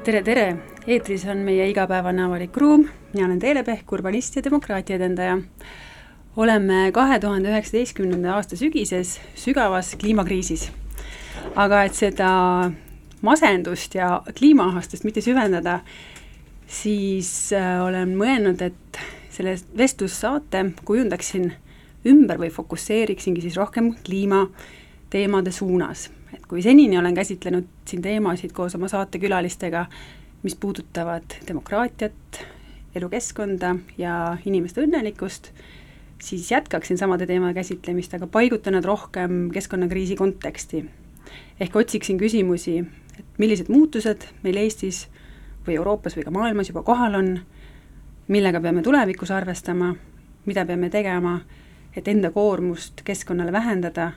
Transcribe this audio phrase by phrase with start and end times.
[0.00, 0.44] tere, tere!
[0.88, 5.34] eetris on meie igapäevane avalik ruum, mina olen Teele Pehk, urbanist ja demokraatia edendaja.
[6.36, 10.70] oleme kahe tuhande üheksateistkümnenda aasta sügises sügavas kliimakriisis.
[11.54, 12.30] aga et seda
[13.20, 15.80] masendust ja kliimaahastust mitte süvendada,
[16.66, 21.52] siis äh, olen mõelnud, et selle vestlussaate kujundaksin
[22.06, 28.74] ümber või fokusseeriksingi siis rohkem kliimateemade suunas et kui senini olen käsitlenud siin teemasid koos
[28.74, 29.86] oma saatekülalistega,
[30.42, 32.40] mis puudutavad demokraatiat,
[32.94, 35.50] elukeskkonda ja inimeste õnnelikkust,
[36.22, 40.84] siis jätkaksin samade teemade käsitlemist, aga paigutan nad rohkem keskkonnakriisi konteksti.
[41.60, 42.78] ehk otsiksin küsimusi,
[43.18, 45.08] et millised muutused meil Eestis
[45.66, 47.40] või Euroopas või ka maailmas juba kohal on,
[48.28, 49.94] millega peame tulevikus arvestama,
[50.46, 51.40] mida peame tegema,
[51.96, 54.12] et enda koormust keskkonnale vähendada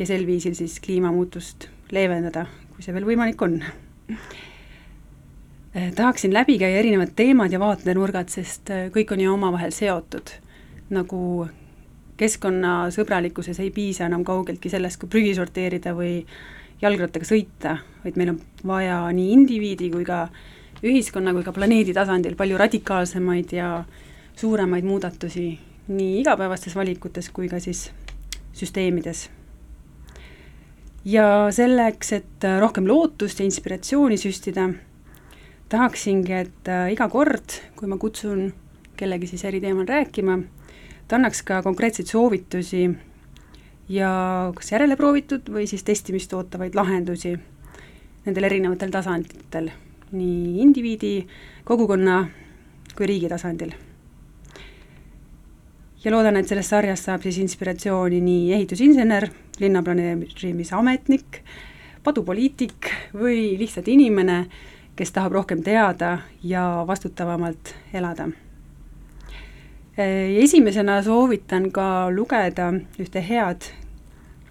[0.00, 3.58] ja sel viisil siis kliimamuutust leevendada, kui see veel võimalik on.
[5.70, 10.32] Eh, tahaksin läbi käia erinevad teemad ja vaatenurgad, sest eh, kõik on ju omavahel seotud.
[10.90, 11.46] nagu
[12.18, 16.24] keskkonnasõbralikkuses ei piisa enam kaugeltki sellest, kui prügi sorteerida või
[16.82, 20.24] jalgrattaga sõita, vaid meil on vaja nii indiviidi kui ka
[20.82, 23.72] ühiskonna kui ka planeedi tasandil palju radikaalsemaid ja
[24.34, 25.50] suuremaid muudatusi
[25.88, 27.92] nii igapäevastes valikutes kui ka siis
[28.50, 29.28] süsteemides
[31.04, 34.68] ja selleks, et äh, rohkem lootust ja inspiratsiooni süstida,
[35.72, 38.50] tahaksingi, et äh, iga kord, kui ma kutsun
[39.00, 40.38] kellegi siis eri teemal rääkima,
[41.08, 42.84] ta annaks ka konkreetseid soovitusi
[43.90, 44.10] ja
[44.54, 47.34] kas järeleproovitud või siis testimist ootavaid lahendusi
[48.26, 49.70] nendel erinevatel tasanditel,
[50.12, 51.14] nii indiviidi,
[51.64, 52.26] kogukonna
[52.94, 53.72] kui riigi tasandil
[56.04, 59.28] ja loodan, et sellest sarjast saab siis inspiratsiooni nii ehitusinsener,
[59.60, 61.40] linnaplaneerimise ametnik,
[62.04, 64.44] padupoliitik või lihtsalt inimene,
[64.96, 68.30] kes tahab rohkem teada ja vastutavamalt elada.
[70.00, 73.68] Esimesena soovitan ka lugeda ühte head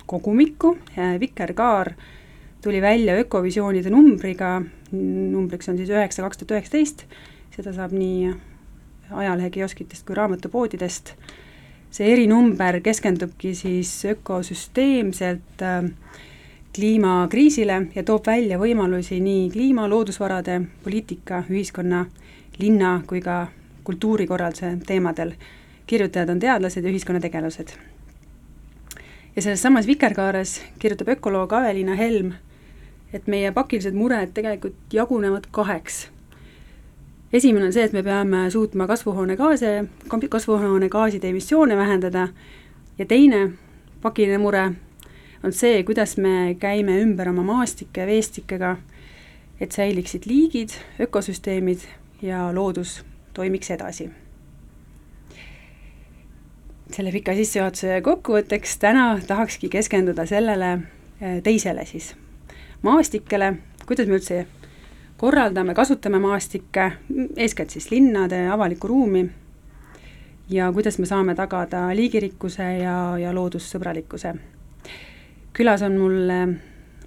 [0.09, 0.75] kogumikku,
[1.19, 1.93] Vikerkaar
[2.61, 4.59] tuli välja ökovisioonide numbriga,
[4.91, 7.05] numbriks on siis üheksa kaks tuhat üheksateist,
[7.55, 8.33] seda saab nii
[9.11, 11.13] ajalehekioskitest kui raamatupoodidest.
[11.91, 15.89] see erinumber keskendubki siis ökosüsteemselt äh,
[16.75, 22.05] kliimakriisile ja toob välja võimalusi nii kliima, loodusvarade, poliitika, ühiskonna,
[22.59, 23.47] linna kui ka
[23.83, 25.33] kultuurikorralduse teemadel.
[25.87, 27.69] kirjutajad on teadlased ja ühiskonnategelased.
[29.35, 32.33] ja selles samas Vikerkaares kirjutab ökoloog Aveliina Helm,
[33.13, 36.07] et meie pakilised mured tegelikult jagunevad kaheks
[37.33, 39.85] esimene on see, et me peame suutma kasvuhoonegaase,
[40.29, 42.27] kasvuhoonegaaside emissioone vähendada
[42.97, 43.49] ja teine
[44.01, 44.71] pakiline mure
[45.43, 48.75] on see, kuidas me käime ümber oma maastike veestikega,
[49.61, 51.85] et säiliksid liigid, ökosüsteemid
[52.21, 53.03] ja loodus
[53.33, 54.09] toimiks edasi.
[56.89, 60.71] selle pika sissejuhatuse kokkuvõtteks täna tahakski keskenduda sellele
[61.21, 62.15] eh, teisele siis,
[62.81, 63.51] maastikele,
[63.85, 64.39] kuidas me üldse
[65.19, 66.91] korraldame, kasutame maastikke,
[67.37, 69.25] eeskätt siis linnade avalikku ruumi
[70.49, 74.33] ja kuidas me saame tagada liigirikkuse ja, ja loodussõbralikkuse.
[75.53, 76.31] külas on mul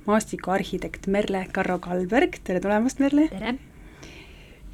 [0.06, 3.28] maastikuarhitekt Merle Karro-Kalberg, tere tulemast, Merle!
[3.32, 3.54] tere!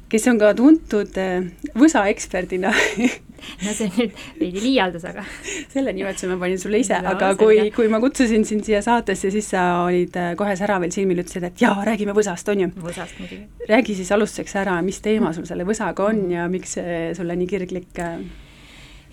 [0.09, 2.73] kes on ka tuntud äh, võsa eksperdina
[3.65, 5.25] no see on nüüd veidi liialdus, aga
[5.73, 9.31] selle nimetuse ma panin sulle ise no,, aga kui, kui ma kutsusin sind siia saatesse,
[9.33, 12.73] siis sa olid äh, kohe säraval silmil, ütlesid, et jaa, räägime võsast, on ju?
[12.83, 13.47] võsast muidugi.
[13.69, 17.49] räägi siis alustuseks ära, mis teema sul selle võsaga on ja miks see sulle nii
[17.49, 18.19] kirglik äh,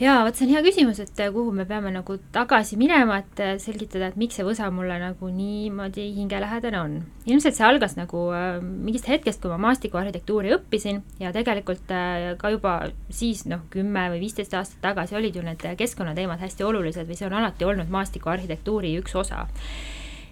[0.00, 3.40] jaa, vot see on hea küsimus, et äh, kuhu me peame nagu tagasi minema, et
[3.40, 6.96] äh, selgitada, et miks see võsa mulle nagu niimoodi hingelähedane on.
[7.26, 12.52] ilmselt see algas nagu äh, mingist hetkest, kui ma maastikuarhitektuuri õppisin ja tegelikult äh, ka
[12.52, 12.76] juba
[13.08, 17.30] siis noh, kümme või viisteist aastat tagasi olid ju need keskkonnateemad hästi olulised või see
[17.30, 19.46] on alati olnud maastikuarhitektuuri üks osa.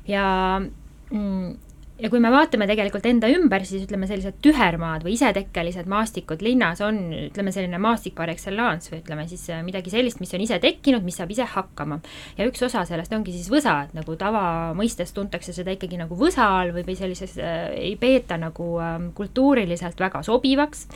[0.09, 0.27] ja
[0.61, 1.57] mm,
[1.95, 6.81] ja kui me vaatame tegelikult enda ümber, siis ütleme, sellised tühermaad või isetekkelised maastikud linnas
[6.83, 6.99] on,
[7.29, 11.05] ütleme, selline maastik par excellence või ütleme siis äh, midagi sellist, mis on ise tekkinud,
[11.07, 12.01] mis saab ise hakkama.
[12.39, 16.49] ja üks osa sellest ongi siis võsa, et nagu tavamõistes tuntakse seda ikkagi nagu võsa
[16.59, 20.89] all või, või sellises äh,, ei peeta nagu äh, kultuuriliselt väga sobivaks,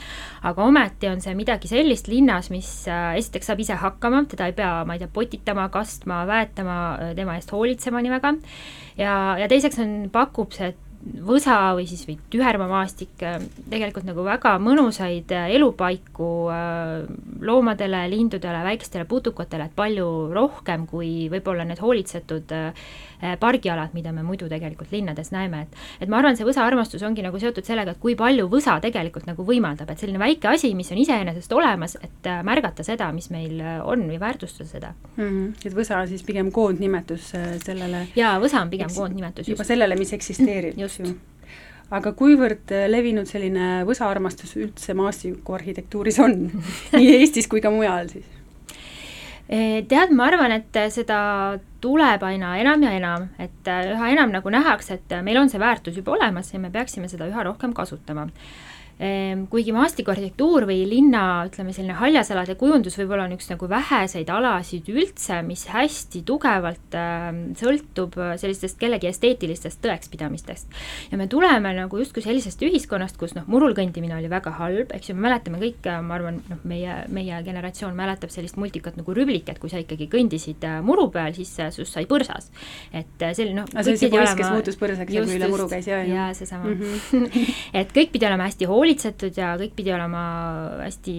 [0.51, 4.59] aga ometi on see midagi sellist linnas, mis äh, esiteks saab ise hakkama, teda ei
[4.59, 8.35] pea, ma ei tea, potitama, kastma, väetama, äh, tema eest hoolitsema nii väga,
[8.99, 13.15] ja, ja teiseks on, pakub see võsa või siis või tühermamaastik,
[13.71, 16.31] tegelikult nagu väga mõnusaid elupaiku
[17.49, 22.55] loomadele, lindudele, väikestele putukatele, palju rohkem kui võib-olla need hoolitsetud
[23.41, 27.39] pargialad, mida me muidu tegelikult linnades näeme, et et ma arvan, see võsaarmastus ongi nagu
[27.39, 31.03] seotud sellega, et kui palju võsa tegelikult nagu võimaldab, et selline väike asi, mis on
[31.03, 35.25] iseenesest olemas, et märgata seda, mis meil on või väärtustada seda mm.
[35.25, 35.49] -hmm.
[35.65, 37.33] et võsa on siis pigem koondnimetus
[37.65, 39.49] sellele jaa, võsa on pigem koondnimetus.
[39.49, 40.79] juba sellele, mis eksisteerib.
[40.79, 41.03] just
[41.95, 46.37] aga kuivõrd äh, levinud selline võsaarmastus üldse maastikuarhitektuuris on
[46.99, 48.27] nii Eestis kui ka mujal siis?
[49.49, 51.19] Eh, tead, ma arvan, et seda
[51.81, 55.61] tuleb aina enam ja enam, et äh, üha enam nagu nähakse, et meil on see
[55.63, 58.27] väärtus juba olemas ja me peaksime seda üha rohkem kasutama
[58.99, 65.39] kuigi maastikuarhitektuur või linna, ütleme selline haljasalade kujundus võib-olla on üks nagu väheseid alasid üldse,
[65.47, 67.29] mis hästi tugevalt äh,
[67.61, 70.75] sõltub sellistest kellegi esteetilistest tõekspidamistest.
[71.13, 75.13] ja me tuleme nagu justkui sellisest ühiskonnast, kus noh, murul kõndimine oli väga halb, eks
[75.13, 79.49] ju, me mäletame kõik, ma arvan, noh, meie, meie generatsioon mäletab sellist multikat nagu Rüblik,
[79.49, 82.51] et kui sa ikkagi kõndisid äh, muru peal, siis sinust sai põrsas.
[82.93, 83.71] et äh, selline noh.
[83.79, 86.29] see oli see poiss, kes muutus põrsaks ja kui üle muru käis, jaa, jaa.
[86.29, 86.83] jaa, seesama mm.
[86.83, 87.55] -hmm.
[87.81, 90.21] et kõik pidi olema hästi hoolitsetud, hoolitsetud ja kõik pidi olema
[90.81, 91.15] hästi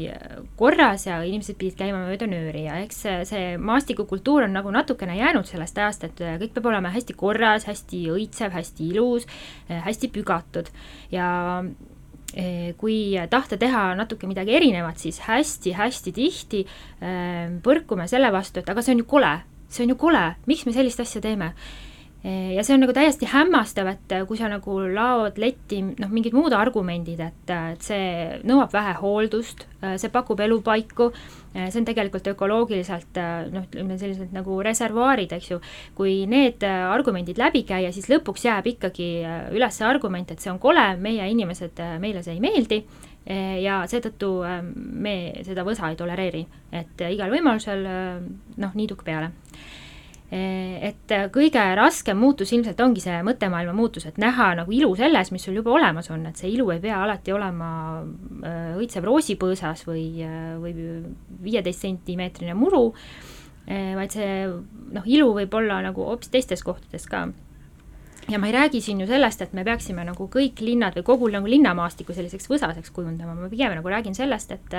[0.58, 2.64] korras ja inimesed pidid käima mööda nööri.
[2.66, 7.14] Ja eks see, maastikukultuur on nagu natukene jäänud sellest ajast, et kõik peab olema hästi
[7.14, 9.28] korras, hästi õitsev, hästi ilus,
[9.70, 10.72] hästi pügatud.
[11.14, 11.30] Ja
[12.34, 16.64] e, kui tahta teha natuke midagi erinevat, siis hästi-hästi tihti
[17.66, 19.36] põrkume selle vastu, et aga see on ju kole,
[19.70, 21.54] see on ju kole, miks me sellist asja teeme
[22.24, 26.52] ja see on nagu täiesti hämmastav, et kui sa nagu laod letti noh, mingid muud
[26.56, 31.08] argumendid, et, et see nõuab vähe hooldust, see pakub elupaiku,
[31.56, 33.22] see on tegelikult ökoloogiliselt
[33.54, 35.62] noh, ütleme sellised nagu reservuaarid, eks ju,
[35.96, 39.12] kui need argumendid läbi käia, siis lõpuks jääb ikkagi
[39.56, 42.84] üles argument, et see on kole, meie inimesed, meile see ei meeldi
[43.64, 44.42] ja seetõttu
[44.76, 47.86] me seda võsa ei tolereeri, et igal võimalusel
[48.60, 49.32] noh, niiduk peale.
[49.32, 49.89] Eh,
[50.30, 55.46] et kõige raskem muutus ilmselt ongi see mõttemaailma muutus, et näha nagu ilu selles, mis
[55.48, 60.06] sul juba olemas on, et see ilu ei pea alati olema äh, õitsev roosipõõsas või,
[60.22, 60.76] äh, või
[61.48, 62.92] viieteist sentimeetrine muru,
[63.66, 67.26] äh, vaid see noh, ilu võib olla nagu hoopis teistes kohtades ka.
[68.30, 71.34] Ja ma ei räägi siin ju sellest, et me peaksime nagu kõik linnad või kogu
[71.34, 74.78] nagu linnamaastiku selliseks võsaseks kujundama, ma pigem nagu räägin sellest, et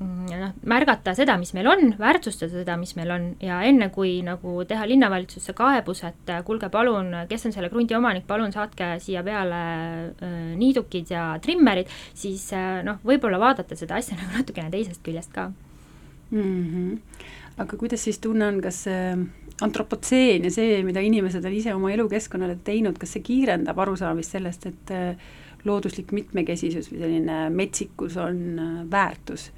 [0.00, 4.62] noh, märgata seda, mis meil on, väärtustada seda, mis meil on ja enne, kui nagu
[4.68, 9.22] teha linnavalitsusse kaebus, et äh, kuulge, palun, kes on selle krundi omanik, palun saatke siia
[9.26, 15.04] peale äh, niidukid ja trimmerid, siis äh, noh, võib-olla vaadata seda asja nagu natukene teisest
[15.04, 16.40] küljest ka mm.
[16.40, 17.26] -hmm.
[17.64, 19.02] aga kuidas siis tunne on, kas see
[19.60, 24.64] antropotseen ja see, mida inimesed on ise oma elukeskkonnale teinud, kas see kiirendab arusaamist sellest,
[24.66, 24.94] et
[25.68, 28.40] looduslik mitmekesisus või selline metsikus on
[28.90, 29.50] väärtus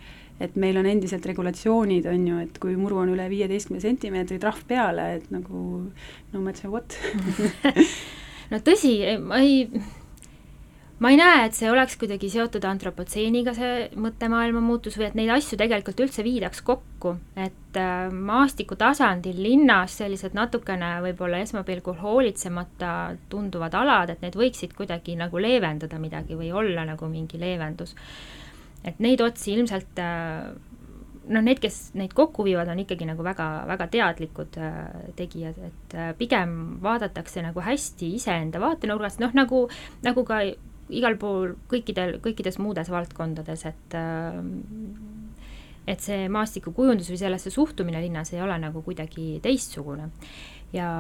[0.43, 4.65] et meil on endiselt regulatsioonid, on ju, et kui muru on üle viieteistkümne sentimeetri, trahv
[4.69, 6.99] peale, et nagu no ma ütlesin, what.
[8.53, 9.63] No tõsi, ma ei,
[11.01, 15.33] ma ei näe, et see oleks kuidagi seotud antropotseeniga, see mõttemaailma muutus või et neid
[15.33, 22.93] asju tegelikult üldse viidaks kokku, et äh, maastiku tasandil linnas sellised natukene võib-olla esmapilgul hoolitsemata
[23.33, 27.97] tunduvad alad, et need võiksid kuidagi nagu leevendada midagi või olla nagu mingi leevendus
[28.85, 30.53] et neid otsi ilmselt äh,
[31.29, 35.97] noh, need, kes neid kokku viivad, on ikkagi nagu väga, väga teadlikud äh, tegijad, et
[35.97, 39.65] äh, pigem vaadatakse nagu hästi iseenda vaatenurgast, noh nagu,
[40.07, 40.43] nagu ka
[40.93, 43.99] igal pool kõikidel, kõikides muudes valdkondades, et
[45.83, 50.11] et see maastikukujundus või sellesse suhtumine linnas ei ole nagu kuidagi teistsugune.
[50.73, 50.91] ja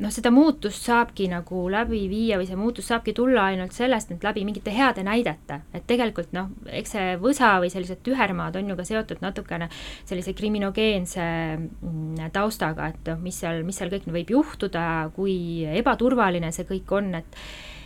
[0.00, 4.24] noh, seda muutust saabki nagu läbi viia või see muutus saabki tulla ainult sellest, et
[4.26, 8.78] läbi mingite heade näidete, et tegelikult noh, eks see võsa või sellised tühermaad on ju
[8.78, 9.68] ka seotud natukene
[10.02, 14.84] sellise kriminogeense mm, taustaga, et noh, mis seal, mis seal kõik võib juhtuda,
[15.14, 15.36] kui
[15.82, 17.40] ebaturvaline see kõik on, et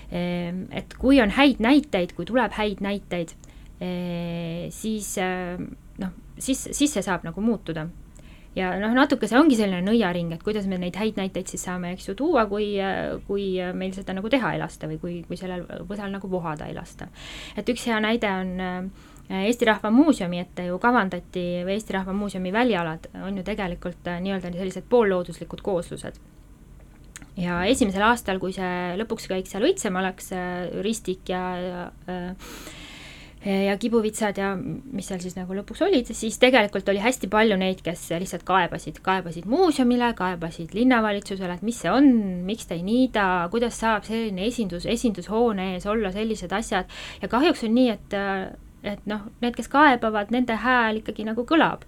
[0.08, 3.36] ehm, et kui on häid näiteid, kui tuleb häid näiteid,
[3.84, 7.88] eh, siis noh, siis, siis see saab nagu muutuda
[8.58, 11.92] ja noh, natuke see ongi selline nõiaring, et kuidas me neid häid näiteid siis saame,
[11.94, 12.72] eks ju, tuua, kui,
[13.28, 16.76] kui meil seda nagu teha ei lasta või kui, kui sellel võsal nagu vohada ei
[16.76, 17.08] lasta.
[17.56, 19.06] et üks hea näide on äh,
[19.44, 24.20] Eesti Rahva Muuseumi ette ju kavandati või Eesti Rahva Muuseumi välialad on ju tegelikult äh,
[24.24, 26.18] nii-öelda sellised poollooduslikud kooslused
[27.38, 31.86] ja esimesel aastal, kui see lõpuks kõik seal õitsema läks, äh, ristik ja, ja
[33.44, 37.82] ja kibuvitsad ja mis seal siis nagu lõpuks olid, siis tegelikult oli hästi palju neid,
[37.86, 42.08] kes lihtsalt kaebasid, kaebasid muuseumile, kaebasid linnavalitsusele, et mis see on,
[42.48, 46.90] miks te ei niida, kuidas saab selline esindus, esindushoone ees olla sellised asjad.
[47.22, 48.18] Ja kahjuks on nii, et
[48.86, 51.82] et noh, need, kes kaebavad, nende hääl ikkagi nagu kõlab.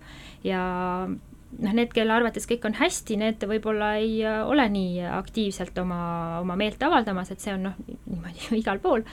[0.47, 0.63] Ja
[1.07, 6.01] noh, need, kelle arvates kõik on hästi, need võib-olla ei ole nii aktiivselt oma,
[6.43, 9.07] oma meelt avaldamas, et see on noh, niimoodi igal pool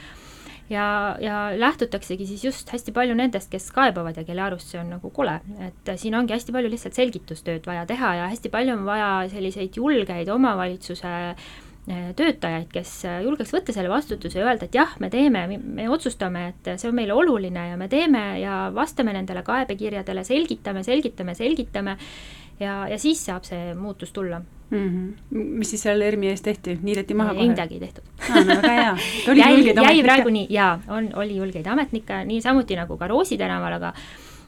[0.69, 4.91] ja, ja lähtutaksegi siis just hästi palju nendest, kes kaebavad ja kelle arust see on
[4.97, 8.85] nagu kole, et siin ongi hästi palju lihtsalt selgitustööd vaja teha ja hästi palju on
[8.87, 12.93] vaja selliseid julgeid omavalitsuse eh, töötajaid, kes
[13.25, 16.97] julgeks võtta selle vastutuse ja öelda, et jah, me teeme, me otsustame, et see on
[16.97, 21.97] meile oluline ja me teeme ja vastame nendele kaebekirjadele, selgitame, selgitame, selgitame
[22.59, 24.77] ja, ja siis saab see muutus tulla mm.
[24.77, 25.43] -hmm.
[25.59, 27.43] mis siis seal ERMi ees tehti, niideti maha kohe?
[27.43, 28.35] ei midagi ei tehtud ah,.
[28.35, 28.97] No, väga hea.
[29.43, 33.93] jäi, jäi praegu nii, jaa, on, oli julgeid ametnikke, niisamuti nagu ka Roosi tänaval, aga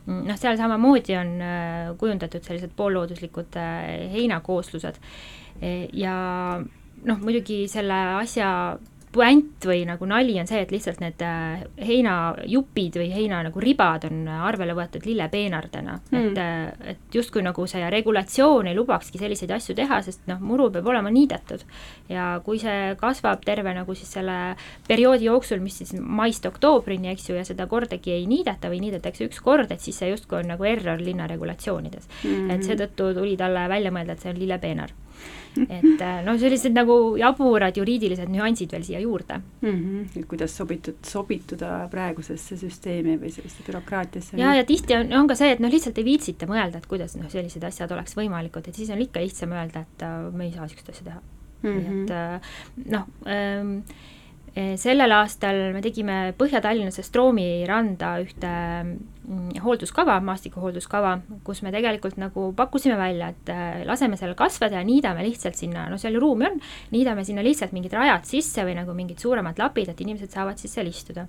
[0.05, 5.01] mm, noh, seal samamoodi on äh, kujundatud sellised poollooduslikud äh, heinakooslused
[5.61, 6.15] e, ja
[7.03, 8.77] noh, muidugi selle asja
[9.11, 14.05] puänt või nagu nali on see, et lihtsalt need äh, heinajupid või heina nagu ribad
[14.09, 19.53] on arvele võetud lillepeenardena mm., et, äh, et justkui nagu see regulatsioon ei lubakski selliseid
[19.55, 21.65] asju teha, sest noh, muru peab olema niidetud.
[22.09, 24.37] ja kui see kasvab terve nagu siis selle
[24.87, 29.25] perioodi jooksul, mis siis maist oktoobrini, eks ju, ja seda kordagi ei niideta või niidetakse
[29.25, 32.29] üks kord, et siis see justkui on nagu error linna regulatsioonides mm.
[32.29, 32.55] -hmm.
[32.55, 34.93] et seetõttu tuli talle välja mõelda, et see on lillepeenar
[35.79, 39.69] et äh, noh, sellised nagu jaburad juriidilised nüansid veel siia juurde mm.
[39.69, 40.19] -hmm.
[40.19, 44.37] et kuidas sobitud, sobituda praegusesse süsteemi või selliste bürokraatiasse.
[44.37, 47.17] ja, ja tihti on, on ka see, et noh, lihtsalt ei viitsita mõelda, et kuidas
[47.17, 50.53] noh, sellised asjad oleks võimalikud, et siis on ikka lihtsam öelda, et äh, me ei
[50.53, 51.21] saa niisugust asja teha
[51.63, 51.79] mm.
[51.79, 52.03] -hmm.
[52.03, 52.41] et äh,
[52.95, 53.77] noh ähm,,
[54.81, 58.49] sellel aastal me tegime Põhja-Tallinnasse Stroomi randa ühte
[59.63, 61.11] hoolduskava, maastikuhoolduskava,
[61.45, 65.85] kus me tegelikult nagu pakkusime välja, et äh, laseme seal kasvada ja niidame lihtsalt sinna,
[65.91, 66.57] no seal ju ruumi on,
[66.95, 70.73] niidame sinna lihtsalt mingid rajad sisse või nagu mingid suuremad lapid, et inimesed saavad siis
[70.73, 71.27] seal istuda.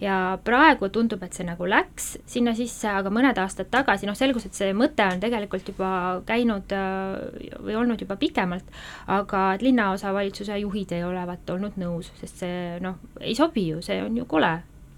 [0.00, 4.48] ja praegu tundub, et see nagu läks sinna sisse, aga mõned aastad tagasi, noh, selgus,
[4.48, 5.92] et see mõte on tegelikult juba
[6.26, 8.72] käinud äh, või olnud juba pikemalt,
[9.12, 14.00] aga et linnaosavalitsuse juhid ei olevat olnud nõus, sest see noh, ei sobi ju, see
[14.04, 14.54] on ju kole,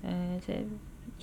[0.07, 0.63] äh, see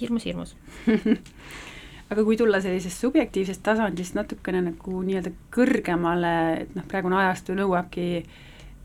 [0.02, 0.56] hirmus, hirmus
[2.14, 6.34] aga kui tulla sellisest subjektiivsest tasandist natukene nagu nii-öelda kõrgemale,
[6.64, 8.08] et noh, praegune ajastu nõuabki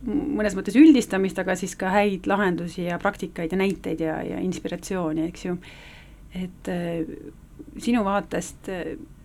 [0.08, 5.26] mõnes mõttes üldistamist, aga siis ka häid lahendusi ja praktikaid ja näiteid ja, ja inspiratsiooni,
[5.26, 5.56] eks ju.
[6.38, 7.00] et äh,
[7.82, 8.70] sinu vaatest,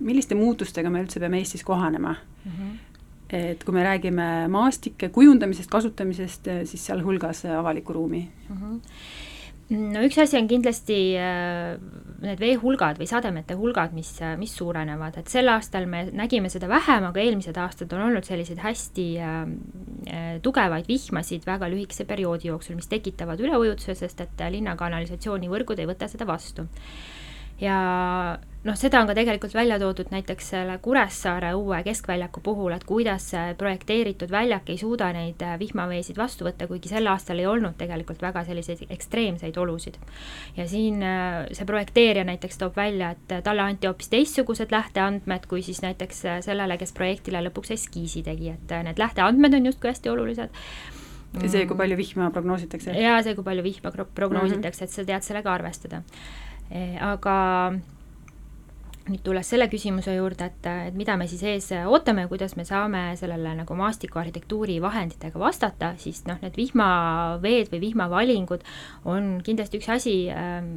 [0.02, 2.52] milliste muutustega me üldse peame Eestis kohanema mm?
[2.52, 2.72] -hmm.
[3.38, 8.58] et kui me räägime maastike kujundamisest, kasutamisest, siis sealhulgas avaliku ruumi mm.
[8.58, 8.82] -hmm
[9.72, 11.78] no üks asi on kindlasti äh,
[12.24, 16.68] need veehulgad või sademete hulgad, mis, äh, mis suurenevad, et sel aastal me nägime seda
[16.72, 19.42] vähem, aga eelmised aastad on olnud selliseid hästi äh,
[20.44, 26.12] tugevaid vihmasid väga lühikese perioodi jooksul, mis tekitavad üleujutuse, sest et linna kanalisatsioonivõrgud ei võta
[26.12, 26.68] seda vastu.
[27.64, 27.78] Ja
[28.64, 33.30] noh, seda on ka tegelikult välja toodud näiteks selle Kuressaare uue keskväljaku puhul, et kuidas
[33.58, 38.24] projekteeritud väljak ei suuda neid äh, vihmaveesid vastu võtta, kuigi sel aastal ei olnud tegelikult
[38.24, 40.00] väga selliseid ekstreemseid olusid.
[40.58, 45.62] ja siin äh, see projekteerija näiteks toob välja, et talle anti hoopis teistsugused lähteandmed kui
[45.62, 50.14] siis näiteks äh, sellele, kes projektile lõpuks eskiisi tegi, et need lähteandmed on justkui hästi
[50.14, 50.62] olulised
[51.42, 52.94] ja see, kui palju vihma prognoositakse?
[53.00, 54.90] jaa, see, kui palju vihma prognoositakse mm, -hmm.
[54.90, 56.02] et sa tead sellega arvestada.
[56.72, 57.38] Aga
[59.04, 62.64] nüüd tulles selle küsimuse juurde, et, et mida me siis ees ootame ja kuidas me
[62.68, 68.64] saame sellele nagu maastikuarhitektuuri vahenditega vastata, siis noh, need vihmaveed või vihmavalingud
[69.12, 70.70] on kindlasti üks asi, ähm,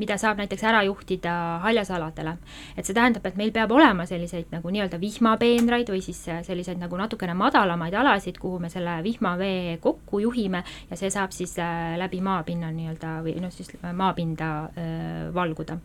[0.00, 2.36] mida saab näiteks ära juhtida haljasaladele.
[2.76, 6.96] et see tähendab, et meil peab olema selliseid nagu nii-öelda vihmapeenraid või siis selliseid nagu
[6.96, 12.22] natukene madalamaid alasid, kuhu me selle vihmavee kokku juhime ja see saab siis äh, läbi
[12.24, 15.76] maapinna nii-öelda või noh, siis maapinda äh, valguda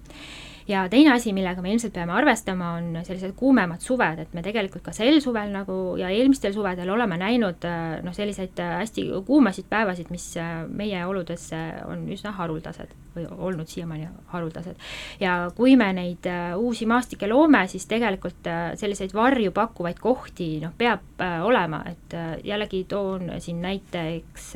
[0.69, 4.83] ja teine asi, millega me ilmselt peame arvestama, on sellised kuumemad suved, et me tegelikult
[4.85, 9.69] ka sel suvel nagu ja eelmistel suvedel oleme näinud äh, noh, selliseid äh, hästi kuumasid
[9.69, 11.49] päevasid, mis äh, meie oludes
[11.89, 14.77] on üsna haruldased või olnud siiamaani haruldased.
[15.19, 18.47] ja kui me neid uusi maastikke loome, siis tegelikult
[18.79, 22.13] selliseid varju pakkuvaid kohti noh, peab olema, et
[22.45, 24.51] jällegi toon siin näiteks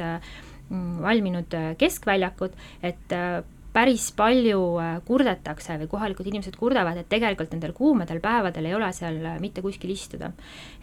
[0.69, 2.53] mm, valminud keskväljakud,
[2.85, 3.17] et
[3.73, 8.89] päris palju äh, kurdetakse või kohalikud inimesed kurdavad, et tegelikult nendel kuumadel päevadel ei ole
[8.93, 10.31] seal äh, mitte kuskil istuda.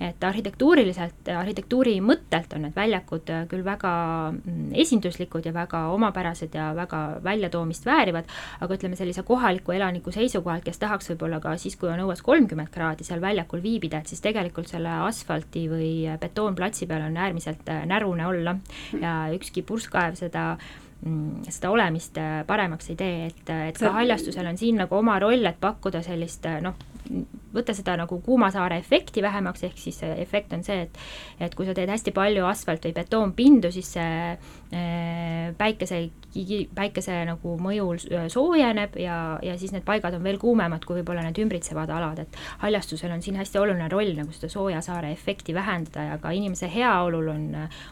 [0.00, 3.92] et arhitektuuriliselt, arhitektuuri mõttelt on need väljakud küll väga
[4.32, 8.30] mm, esinduslikud ja väga omapärased ja väga väljatoomist väärivad,
[8.60, 12.72] aga ütleme, sellise kohaliku elaniku seisukohalt, kes tahaks võib-olla ka siis, kui on õues kolmkümmend
[12.74, 18.26] kraadi seal väljakul viibida, et siis tegelikult selle asfalti või betoonplatsi peal on äärmiselt närune
[18.26, 18.56] olla
[18.98, 20.56] ja ükski purskkaev seda
[21.48, 25.46] seda olemist äh, paremaks ei tee, et, et ka haljastusel on siin nagu oma roll,
[25.48, 26.76] et pakkuda sellist äh, noh,
[27.54, 30.98] võtta seda nagu Kuumasaare efekti vähemaks, ehk siis efekt on see, et
[31.48, 34.50] et kui sa teed hästi palju asfalt- või betoonpindu, siis see äh,
[35.58, 35.98] päikese,
[36.74, 37.98] päikese nagu mõjul
[38.30, 42.38] soojeneb ja, ja siis need paigad on veel kuumemad kui võib-olla need ümbritsevad alad, et
[42.62, 46.70] haljastusel on siin hästi oluline roll nagu seda sooja saare efekti vähendada ja ka inimese
[46.70, 47.48] heaolul on,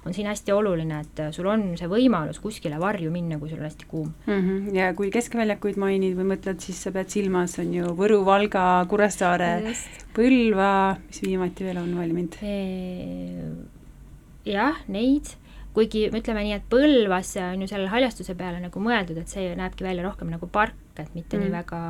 [0.06, 3.66] on siin hästi oluline, et sul on see võimalus kuskile varju minna, kui sul on
[3.66, 4.38] hästi kuum mm.
[4.38, 4.76] -hmm.
[4.76, 9.75] ja kui keskväljakuid mainid või mõtled, siis sa pead silmas, on ju Võru, Valga, Kuressaare,
[10.14, 12.38] Põlva, mis viimati veel on valminud?
[14.49, 15.35] jah, neid,
[15.78, 19.87] kuigi ütleme nii, et Põlvas on ju selle haljastuse peale nagu mõeldud, et see näebki
[19.87, 21.44] välja rohkem nagu park, et mitte mm.
[21.44, 21.80] nii väga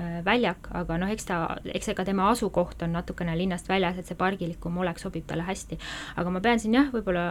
[0.00, 4.00] äh, väljak, aga noh, eks ta, eks see ka tema asukoht on natukene linnast väljas,
[4.00, 5.78] et see pargilikum olek sobib talle hästi.
[6.16, 7.26] aga ma pean siin jah, võib-olla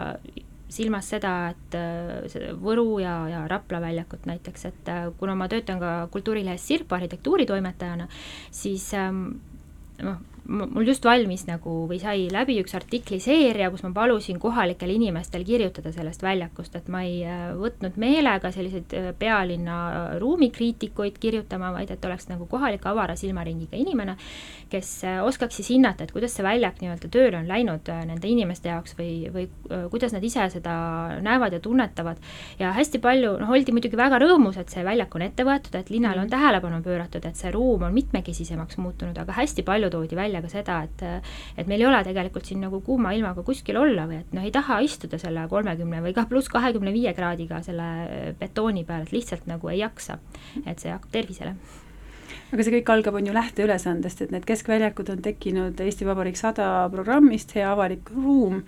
[0.74, 5.50] silmas seda, et äh, see Võru ja, ja Rapla väljakut näiteks, et äh, kuna ma
[5.50, 8.08] töötan ka kultuurilehes Sirp arhitektuuritoimetajana,
[8.54, 9.26] siis ähm,
[10.06, 15.46] noh, mul just valmis nagu või sai läbi üks artikliseeria, kus ma palusin kohalikel inimestel
[15.48, 19.78] kirjutada sellest väljakust, et ma ei äh, võtnud meelega selliseid äh, pealinna
[20.22, 24.18] ruumikriitikuid kirjutama, vaid et oleks nagu kohalik avara silmaringiga inimene,
[24.72, 28.72] kes äh, oskaks siis hinnata, et kuidas see väljak nii-öelda tööle on läinud nende inimeste
[28.72, 29.48] jaoks või, või
[29.94, 30.74] kuidas nad ise seda
[31.24, 32.20] näevad ja tunnetavad.
[32.60, 35.90] ja hästi palju, noh, oldi muidugi väga rõõmus, et see väljak on ette võetud, et
[35.94, 36.34] linnale on mm.
[36.36, 40.52] tähelepanu pööratud, et see ruum on mitmekesisemaks muutunud, aga hästi palju toodi välja välja ka
[40.52, 41.06] seda, et
[41.58, 44.52] et meil ei ole tegelikult siin nagu kuuma ilmaga kuskil olla või et noh, ei
[44.52, 49.48] taha istuda selle kolmekümne või ka pluss kahekümne viie kraadiga selle betooni peal, et lihtsalt
[49.48, 50.20] nagu ei jaksa,
[50.66, 51.56] et see hakkab tervisele.
[52.54, 56.88] Aga see kõik algab, on ju lähteülesandest, et need keskväljakud on tekkinud Eesti Vabariik sada
[56.94, 58.60] programmist Hea avalik ruum,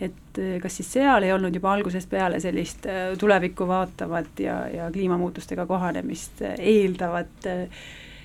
[0.00, 4.56] et eh, kas siis seal ei olnud juba algusest peale sellist eh, tulevikku vaatavat ja,
[4.72, 7.84] ja kliimamuutustega kohanemist eeldavat äh,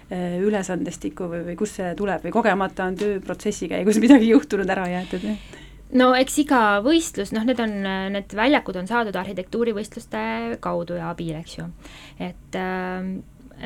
[0.10, 4.88] Äh, ülesandestikku või, või kust see tuleb või kogemata on tööprotsessi käigus midagi juhtunud, ära
[4.90, 5.22] jäetud?
[6.02, 7.76] no eks iga võistlus, noh, need on,
[8.16, 10.24] need väljakud on saadud arhitektuurivõistluste
[10.66, 11.68] kaudu ja abil, eks ju.
[12.26, 13.14] et äh,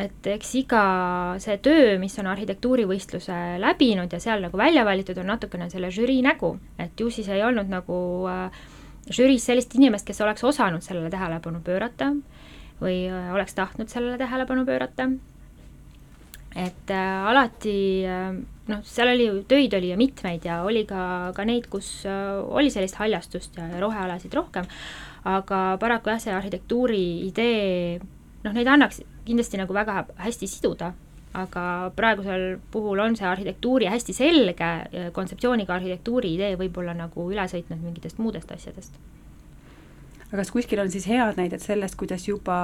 [0.03, 0.83] et eks iga
[1.39, 6.19] see töö, mis on arhitektuurivõistluse läbinud ja seal nagu välja valitud, on natukene selle žürii
[6.27, 8.63] nägu, et ju siis ei olnud nagu äh,
[9.07, 12.17] žüriis sellist inimest, kes oleks osanud sellele tähelepanu pöörata
[12.83, 15.13] või äh, oleks tahtnud sellele tähelepanu pöörata
[16.55, 18.33] et äh, alati äh,
[18.69, 22.41] noh, seal oli ju, töid oli ju mitmeid ja oli ka, ka neid, kus äh,
[22.43, 24.67] oli sellist haljastust ja, ja rohealasid rohkem,
[25.29, 27.97] aga paraku jah, see arhitektuuri idee,
[28.45, 30.91] noh, neid annaks kindlasti nagu väga hästi siduda,
[31.33, 31.65] aga
[31.97, 34.69] praegusel puhul on see arhitektuuri hästi selge
[35.15, 38.99] kontseptsiooniga arhitektuuri idee võib-olla nagu üle sõitnud mingitest muudest asjadest
[40.33, 42.57] aga kas kuskil on siis head näidet sellest, kuidas juba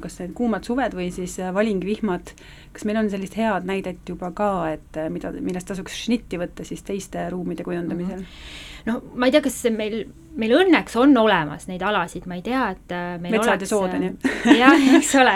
[0.00, 2.32] kas need kuumad suved või siis äh, valingvihmad,
[2.72, 6.64] kas meil on sellist head näidet juba ka, et äh, mida, millest tasuks šnitti võtta
[6.64, 8.26] siis teiste ruumide kujundamisel mm?
[8.26, 10.04] -hmm no ma ei tea, kas meil,
[10.38, 13.70] meil õnneks on olemas neid alasid, ma ei tea, et äh, meil metsad oleks, ja
[13.70, 14.10] sood on ju.
[14.22, 15.34] Äh, jah, eks ole.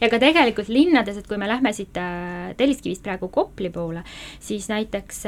[0.00, 4.04] ja ka tegelikult linnades, et kui me lähme siit äh, Telliskivist praegu Kopli poole,
[4.42, 5.24] siis näiteks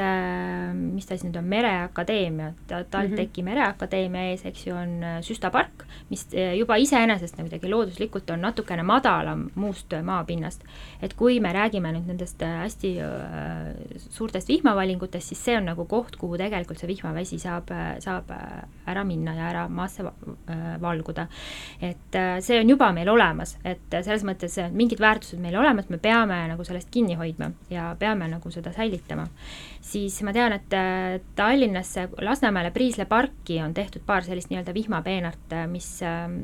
[0.79, 3.49] mis ta siis nüüd on, Mereakadeemia, TalTechi mm -hmm.
[3.51, 9.49] Mereakadeemia ees, eks ju, on süstapark, mis juba iseenesest nagu kuidagi looduslikult on natukene madalam
[9.55, 10.63] muust maapinnast.
[11.03, 12.97] et kui me räägime nüüd nendest hästi
[14.11, 18.31] suurtest vihmavalingutest, siis see on nagu koht, kuhu tegelikult see vihmavesi saab, saab
[18.87, 20.05] ära minna ja ära maasse
[20.81, 21.27] valguda.
[21.81, 25.99] et äh, see on juba meil olemas, et selles mõttes mingid väärtused meil olemas, me
[26.03, 29.27] peame nagu sellest kinni hoidma ja peame nagu seda säilitama.
[29.81, 35.55] siis ma tean, et äh, Tallinnasse, Lasnamäele Priisle parki on tehtud paar sellist nii-öelda vihmapeenart,
[35.69, 36.43] mis ähm,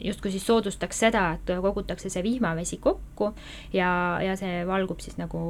[0.00, 3.32] justkui siis soodustaks seda, et kogutakse see vihmavesi kokku
[3.72, 3.90] ja,
[4.24, 5.42] ja see valgub siis nagu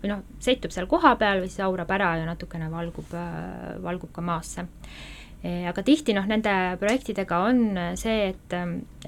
[0.00, 3.12] või noh, seitub seal kohapeal või siis aurab ära ja natukene valgub,
[3.84, 4.66] valgub ka maasse.
[5.40, 7.60] Aga tihti noh, nende projektidega on
[7.96, 8.54] see, et,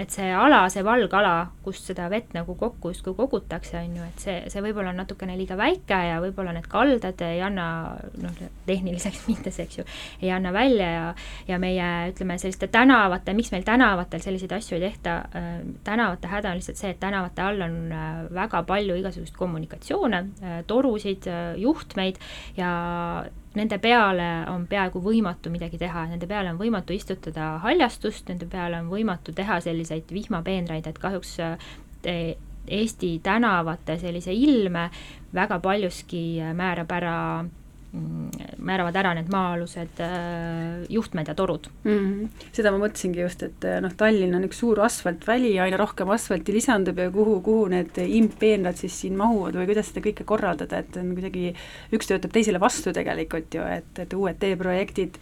[0.00, 4.24] et see ala, see valgala, kust seda vett nagu kokku justkui kogutakse, on ju, et
[4.24, 7.66] see, see võib-olla on natukene liiga väike ja võib-olla need kaldad ei anna
[8.22, 9.86] noh, tehniliseks minnes, eks ju,
[10.22, 11.04] ei anna välja ja
[11.48, 15.18] ja meie ütleme, selliste tänavate, miks meil tänavatel selliseid asju ei tehta,
[15.84, 17.78] tänavate häda on lihtsalt see, et tänavate all on
[18.32, 20.24] väga palju igasuguseid kommunikatsioone,
[20.70, 21.28] torusid,
[21.60, 22.20] juhtmeid
[22.56, 22.72] ja
[23.54, 28.80] nende peale on peaaegu võimatu midagi teha, nende peale on võimatu istutada haljastust, nende peale
[28.80, 34.84] on võimatu teha selliseid vihmapeenraid, et kahjuks eh, Eesti tänavate sellise ilme
[35.34, 37.14] väga paljuski määrab ära
[37.92, 41.98] määravad ära need maa-alused äh, juhtmed ja torud mm.
[41.98, 42.46] -hmm.
[42.56, 46.98] seda ma mõtlesingi just, et noh, Tallinn on üks suur asfaltväli, aina rohkem asfalti lisandub
[46.98, 51.12] ja kuhu, kuhu need impeenrad siis siin mahuvad või kuidas seda kõike korraldada, et on
[51.12, 51.52] kuidagi,
[51.92, 55.20] üks töötab teisele vastu tegelikult ju, et, et uued teeprojektid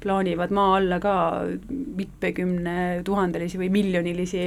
[0.00, 1.14] plaanivad maa alla ka
[1.70, 4.44] mitmekümne tuhandelisi või miljonilisi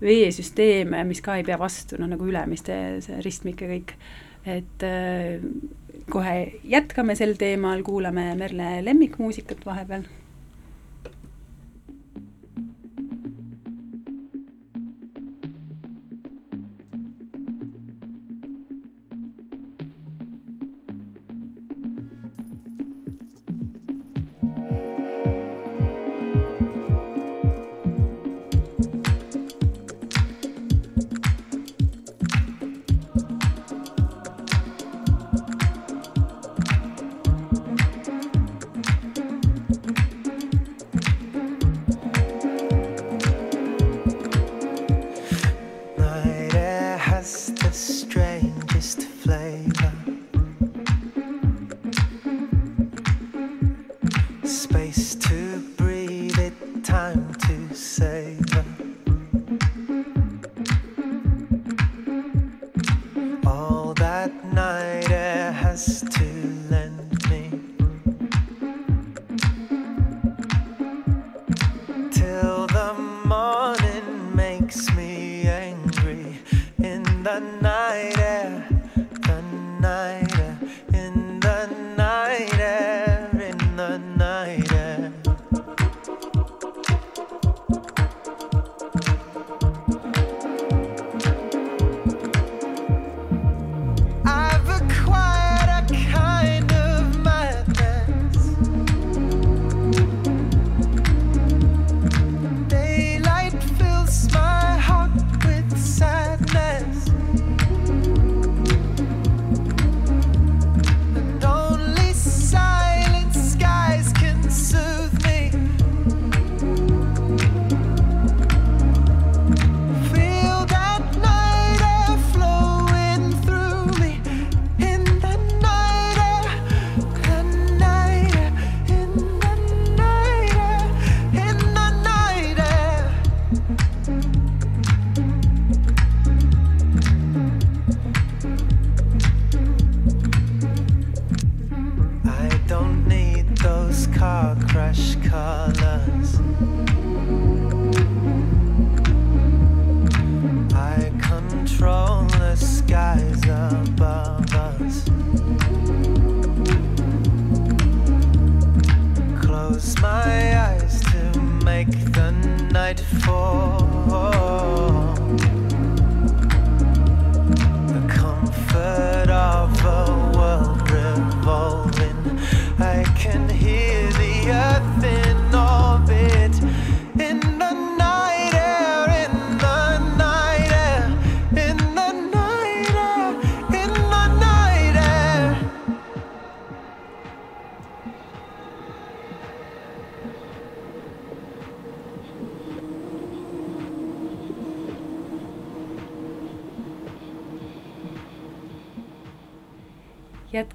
[0.00, 3.94] veesüsteeme, mis ka ei pea vastu, noh nagu Ülemiste, see ristmik ja kõik.
[4.46, 5.42] et äh,
[6.10, 10.08] kohe jätkame sel teemal, kuulame Merle lemmikmuusikat vahepeal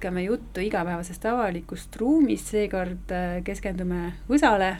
[0.06, 4.76] jätkame juttu igapäevasest avalikust ruumist, seekord äh, keskendume võsale,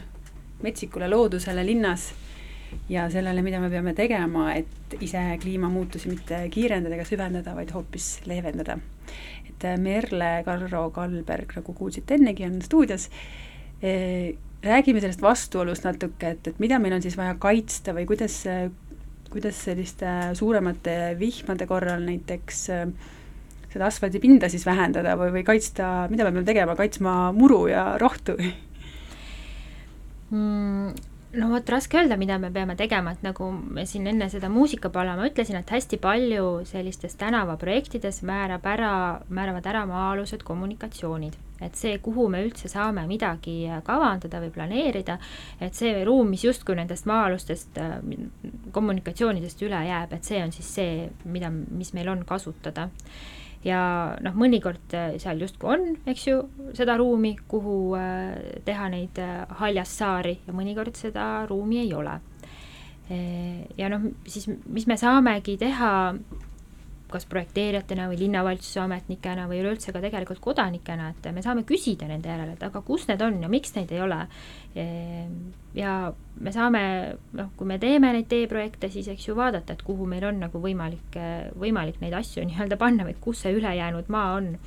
[0.63, 2.13] metsikule loodusele linnas
[2.87, 8.21] ja sellele, mida me peame tegema, et ise kliimamuutusi mitte kiirendada ega süvendada, vaid hoopis
[8.25, 8.77] leevendada.
[9.49, 13.09] et äh, Merle Karro Kalberg, nagu kuulsite ennegi, on stuudios.
[13.83, 14.31] Äh,
[14.63, 18.45] räägime sellest vastuolust natuke, et, et mida meil on siis vaja kaitsta või kuidas,
[19.29, 20.07] kuidas selliste
[20.39, 22.87] suuremate vihmade korral näiteks äh,
[23.73, 28.37] seda asfaldipinda siis vähendada või, või kaitsta, mida me peame tegema, kaitsma muru ja rohtu?
[30.31, 30.95] mm,?
[31.37, 35.17] no vot, raske öelda, mida me peame tegema, et nagu me siin enne seda muusikapala
[35.19, 38.93] ma ütlesin, et hästi palju sellistes tänavaprojektides määrab ära,
[39.29, 41.35] määravad ära maa-alused kommunikatsioonid.
[41.57, 45.15] et see, kuhu me üldse saame midagi kavandada või planeerida,
[45.59, 47.95] et see ruum, mis justkui nendest maa-alustest äh,
[48.71, 52.91] kommunikatsioonidest üle jääb, et see on siis see, mida, mis meil on kasutada
[53.65, 53.81] ja
[54.23, 56.39] noh, mõnikord äh, seal justkui on, eks ju,
[56.77, 62.19] seda ruumi, kuhu äh, teha neid äh, haljassaari ja mõnikord seda ruumi ei ole.
[63.79, 65.91] ja noh, siis mis me saamegi teha
[67.11, 72.29] kas projekteerijatena või linnavalitsuse ametnikena või üleüldse ka tegelikult kodanikena, et me saame küsida nende
[72.29, 74.19] järele, et aga kus need on ja miks neid ei ole.
[75.77, 75.93] ja
[76.39, 76.81] me saame,
[77.37, 80.61] noh, kui me teeme neid teeprojekte, siis eks ju vaadata, et kuhu meil on nagu
[80.61, 81.17] võimalik,
[81.57, 84.57] võimalik neid asju nii-öelda panna või kus see ülejäänud maa on.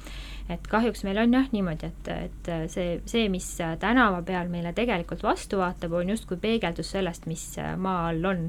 [0.51, 3.47] et kahjuks meil on jah niimoodi, et, et see, see, mis
[3.79, 7.45] tänava peal meile tegelikult vastu vaatab, on justkui peegeldus sellest, mis
[7.77, 8.49] maa all on.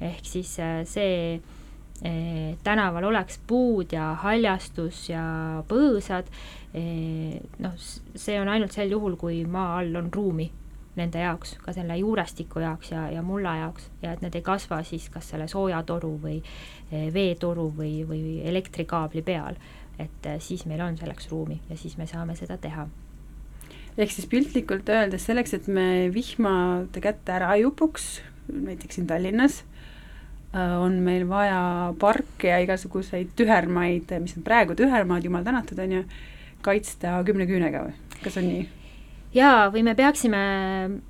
[0.00, 0.56] ehk siis
[0.88, 1.63] see Eh,
[2.62, 5.22] tänaval oleks puud ja haljastus ja
[5.68, 6.26] põõsad,
[6.74, 10.50] eh, noh, see on ainult sel juhul, kui maa all on ruumi
[10.94, 13.88] nende jaoks, ka selle juurestiku jaoks ja, ja mulla jaoks.
[14.02, 16.36] Ja et need ei kasva siis kas selle soojatoru või
[16.90, 19.58] eh, veetoru või, või elektrikaabli peal.
[19.94, 22.88] et siis meil on selleks ruumi ja siis me saame seda teha.
[23.94, 28.18] Ehk siis piltlikult öeldes selleks, et me vihmade kätte ära ei upuks,
[28.50, 29.62] näiteks siin Tallinnas
[30.54, 36.06] on meil vaja parke ja igasuguseid tühermaid, mis on praegu tühermaad, jumal tänatud, on ju,
[36.64, 38.64] kaitsta kümne küünega või, kas on nii?
[39.34, 40.40] jaa, või me peaksime,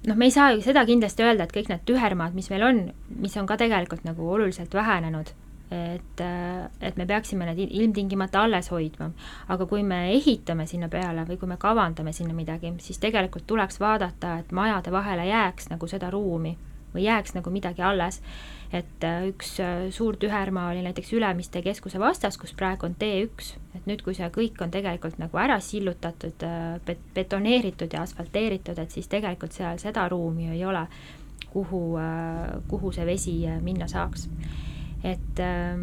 [0.08, 2.84] noh, me ei saa ju seda kindlasti öelda, et kõik need tühermaad, mis meil on,
[3.20, 5.34] mis on ka tegelikult nagu oluliselt vähenenud,
[5.74, 6.24] et,
[6.80, 9.10] et me peaksime need ilmtingimata alles hoidma.
[9.48, 13.80] aga kui me ehitame sinna peale või kui me kavandame sinna midagi, siis tegelikult tuleks
[13.80, 16.56] vaadata, et majade vahele jääks nagu seda ruumi
[16.94, 18.22] või jääks nagu midagi alles
[18.74, 23.52] et äh, üks äh, suur tühermaa oli näiteks Ülemiste keskuse vastas, kus praegu on T1,
[23.76, 28.78] et nüüd, kui see kõik on tegelikult nagu ära sillutatud, äh, bet-, betoneeritud ja asfalteeritud,
[28.82, 30.86] et siis tegelikult seal seda ruumi ju ei ole,
[31.54, 31.84] kuhu,
[32.66, 34.24] kuhu see vesi minna saaks.
[35.04, 35.82] et ähm,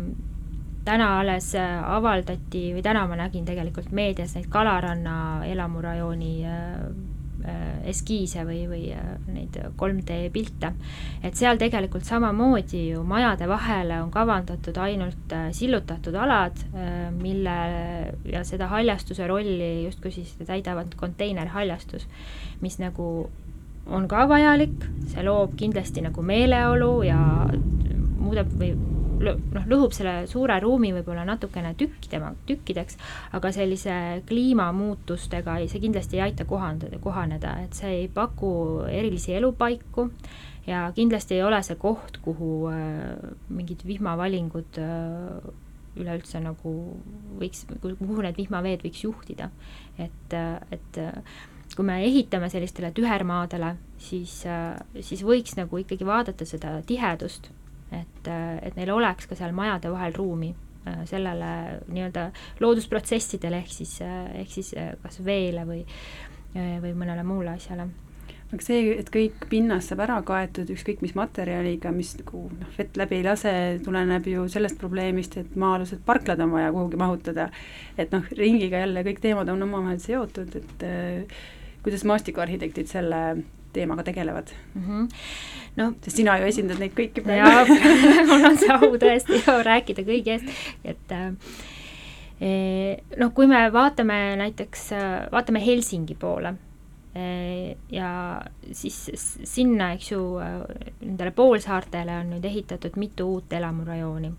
[0.84, 6.34] täna alles avaldati või täna ma nägin tegelikult meedias neid Kalaranna elamurajooni
[7.90, 10.74] eskiise või, või äh, neid 3D pilte.
[11.24, 16.58] et seal tegelikult samamoodi ju majade vahele on kavandatud ainult äh, sillutatud alad,
[17.22, 17.58] mille
[18.26, 22.08] ja seda haljastuse rolli justkui siis täidavad konteinerhaljastus,
[22.62, 23.30] mis nagu
[23.92, 27.20] on ka vajalik, see loob kindlasti nagu meeleolu ja
[28.22, 28.76] muudab või
[29.22, 32.98] noh, lõhub selle suure ruumi võib-olla natukene tükkidema, tükkideks,
[33.38, 33.96] aga sellise
[34.30, 38.52] kliimamuutustega see kindlasti ei aita kohandada, kohaneda, et see ei paku
[38.90, 40.10] erilisi elupaiku
[40.68, 45.52] ja kindlasti ei ole see koht, kuhu äh, mingid vihmavalingud äh,
[46.02, 46.74] üleüldse nagu
[47.40, 49.50] võiks, kuhu need vihmaveed võiks juhtida.
[50.00, 51.02] et, äh, et
[51.76, 54.42] kui me ehitame sellistele tühermaadele, siis,
[55.00, 57.48] siis võiks nagu ikkagi vaadata seda tihedust
[57.92, 58.28] et,
[58.62, 61.52] et neil oleks ka seal majade vahel ruumi äh, sellele
[61.88, 62.30] nii-öelda
[62.64, 65.84] loodusprotsessidele, ehk siis, äh, ehk siis äh, kas veele või,
[66.52, 67.88] või mõnele muule asjale
[68.52, 73.00] aga see, et kõik pinnas saab ära kaetud ükskõik mis materjaliga, mis nagu noh, vett
[73.00, 73.54] läbi ei lase,
[73.86, 77.48] tuleneb ju sellest probleemist, et maa-alused parklad on vaja kuhugi mahutada.
[77.98, 81.40] et noh, ringiga jälle kõik teemad on omavahel seotud, et äh,
[81.84, 83.22] kuidas maastikuarhitektid selle
[83.74, 84.82] teemaga tegelevad mm?
[84.88, 85.10] -hmm.
[85.76, 87.78] no sest sina ju esindad neid kõiki praegu.
[88.32, 90.50] mul on see au tõesti rääkida kõigi eest,
[90.84, 91.32] et äh,
[93.18, 94.90] noh, kui me vaatame näiteks,
[95.32, 96.56] vaatame Helsingi poole
[97.92, 99.12] ja siis
[99.44, 100.22] sinna, eks ju,
[101.02, 104.32] nendele poolsaartele on nüüd ehitatud mitu uut elamurajooni.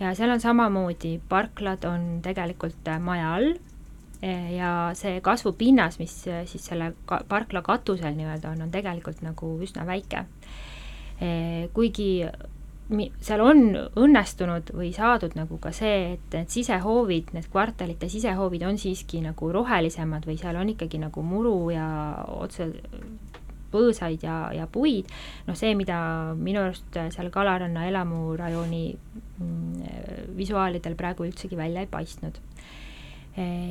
[0.00, 3.56] ja seal on samamoodi, parklad on tegelikult maja all
[4.22, 9.56] ja see kasvupinnas, mis äh, siis selle ka-, parkla katusel nii-öelda on, on tegelikult nagu
[9.62, 10.26] üsna väike.
[11.72, 12.26] kuigi
[12.92, 13.62] mi-, seal on
[13.98, 19.50] õnnestunud või saadud nagu ka see, et need sisehoovid, need kvartalite sisehoovid on siiski nagu
[19.52, 21.86] rohelisemad või seal on ikkagi nagu muru ja
[22.36, 22.68] otse
[23.72, 25.10] põõsaid ja, ja puid,
[25.48, 25.98] noh see, mida
[26.38, 29.96] minu arust seal Kalaranna elamurajooni mm,
[30.38, 32.38] visuaalidel praegu üldsegi välja ei paistnud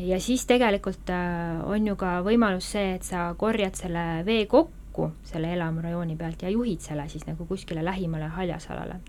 [0.06, 5.10] ja siis tegelikult äh, on ju ka võimalus see, et sa korjad selle vee kokku,
[5.26, 9.00] selle elamurajooni pealt ja juhid selle siis nagu kuskile lähimale haljasalale.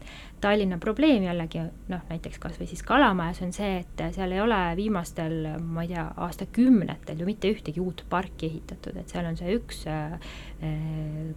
[0.41, 1.61] Tallinna probleem jällegi
[1.93, 5.93] noh, näiteks kas või siis Kalamajas on see, et seal ei ole viimastel, ma ei
[5.93, 10.17] tea, aastakümnetel ju mitte ühtegi uut parki ehitatud, et seal on see üks äh,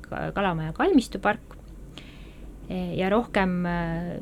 [0.08, 1.60] Kalamaja kalmistupark
[2.70, 4.20] ja rohkem äh,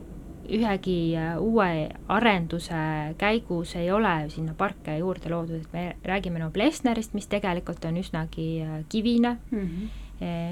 [0.53, 2.79] ühegi äh, uue arenduse
[3.17, 8.49] käigus ei ole sinna parke juurde loodud, et me räägime Noblessnerist, mis tegelikult on üsnagi
[8.63, 9.63] äh, kivine mm.
[9.63, 9.95] -hmm.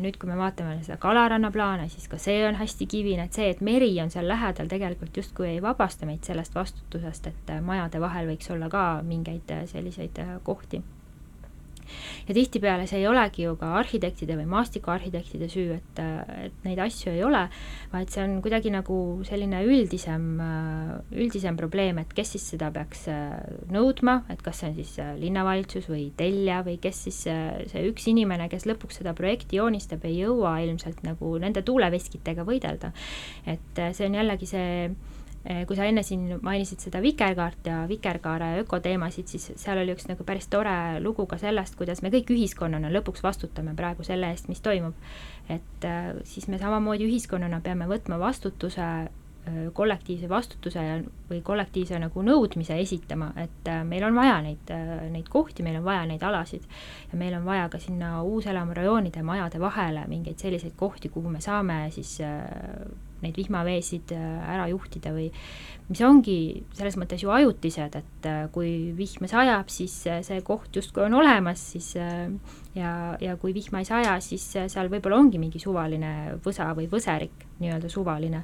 [0.02, 3.50] nüüd, kui me vaatame seda Kalaranna plaane, siis ka see on hästi kivine, et see,
[3.50, 8.30] et meri on seal lähedal, tegelikult justkui ei vabasta meid sellest vastutusest, et majade vahel
[8.30, 10.84] võiks olla ka mingeid selliseid kohti
[12.28, 16.02] ja tihtipeale see ei olegi ju ka arhitektide või maastikuarhitektide süü, et,
[16.48, 17.46] et neid asju ei ole,
[17.94, 20.28] vaid see on kuidagi nagu selline üldisem,
[21.16, 23.08] üldisem probleem, et kes siis seda peaks
[23.74, 28.50] nõudma, et kas see on siis linnavalitsus või tellija või kes siis see üks inimene,
[28.52, 32.92] kes lõpuks seda projekti joonistab, ei jõua ilmselt nagu nende tuuleveskitega võidelda.
[33.46, 34.90] et see on jällegi see
[35.46, 40.26] kui sa enne siin mainisid seda vikerkaart ja vikerkaare ökoteemasid, siis seal oli üks nagu
[40.26, 44.64] päris tore lugu ka sellest, kuidas me kõik ühiskonnana lõpuks vastutame praegu selle eest, mis
[44.66, 44.98] toimub.
[45.50, 50.88] et eh, siis me samamoodi ühiskonnana peame võtma vastutuse eh, kollektiivse vastutuse
[51.30, 54.74] või kollektiivse nagu nõudmise esitama, et meil on vaja neid,
[55.14, 56.66] neid kohti, meil on vaja neid alasid
[57.12, 61.84] ja meil on vaja ka sinna uuselamurajoonide majade vahele mingeid selliseid kohti, kuhu me saame
[61.94, 62.18] siis
[63.24, 64.26] neid vihmaveesid äh,
[64.56, 65.30] ära juhtida või
[65.90, 66.38] mis ongi
[66.76, 71.18] selles mõttes ju ajutised, et äh, kui vihm sajab, siis äh, see koht justkui on
[71.22, 76.72] olemas, siis ja, ja kui vihma ei saja, siis seal võib-olla ongi mingi suvaline võsa
[76.78, 78.44] või võserik, nii-öelda suvaline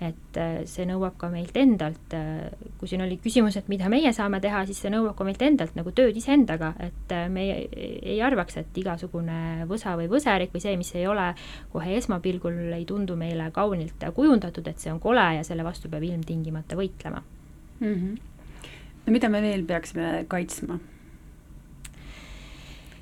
[0.00, 2.48] et äh, see nõuab ka meilt endalt, äh,
[2.80, 5.76] kui siin oli küsimus, et mida meie saame teha, siis see nõuab ka meilt endalt
[5.76, 7.66] nagu tööd iseendaga, et äh, me ei,
[8.14, 11.28] ei arvaks, et igasugune võsa või võserik või see, mis ei ole
[11.74, 16.08] kohe esmapilgul, ei tundu meile kaunilt kujundatud, et see on kole ja selle vastu peab
[16.08, 17.92] ilmtingimata võitlema mm.
[17.92, 18.66] -hmm.
[19.04, 20.80] no mida me veel peaksime kaitsma?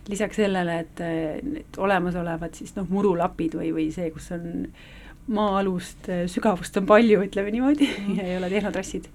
[0.08, 1.00] lisaks sellele, et
[1.44, 4.86] need olemasolevad siis noh, murulapid või, või see, kus on äh,
[5.28, 9.08] maa-alust äh, sügavust on palju, ütleme niimoodi mm, ei ole tehnotrassid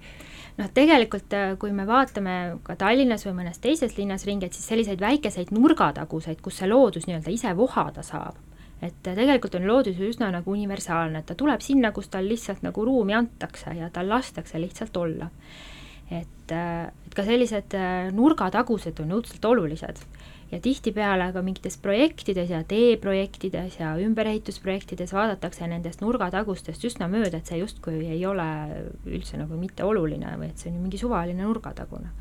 [0.58, 4.68] noh, tegelikult äh, kui me vaatame ka Tallinnas või mõnes teises linnas ringi, et siis
[4.70, 8.38] selliseid väikeseid nurgataguseid, kus see loodus nii-öelda ise vohada saab,
[8.80, 12.62] et äh, tegelikult on loodus üsna nagu universaalne, et ta tuleb sinna, kus tal lihtsalt
[12.66, 15.30] nagu ruumi antakse ja tal lastakse lihtsalt olla.
[16.12, 17.74] et, et ka sellised
[18.12, 20.02] nurgatagused on õudselt olulised
[20.54, 27.50] ja tihtipeale ka mingites projektides ja teeprojektides ja ümberehitusprojektides vaadatakse nendest nurgatagustest üsna mööda, et
[27.50, 28.46] see justkui ei ole
[29.08, 32.12] üldse nagu mitte oluline või et see on ju mingi suvaline nurgatagune.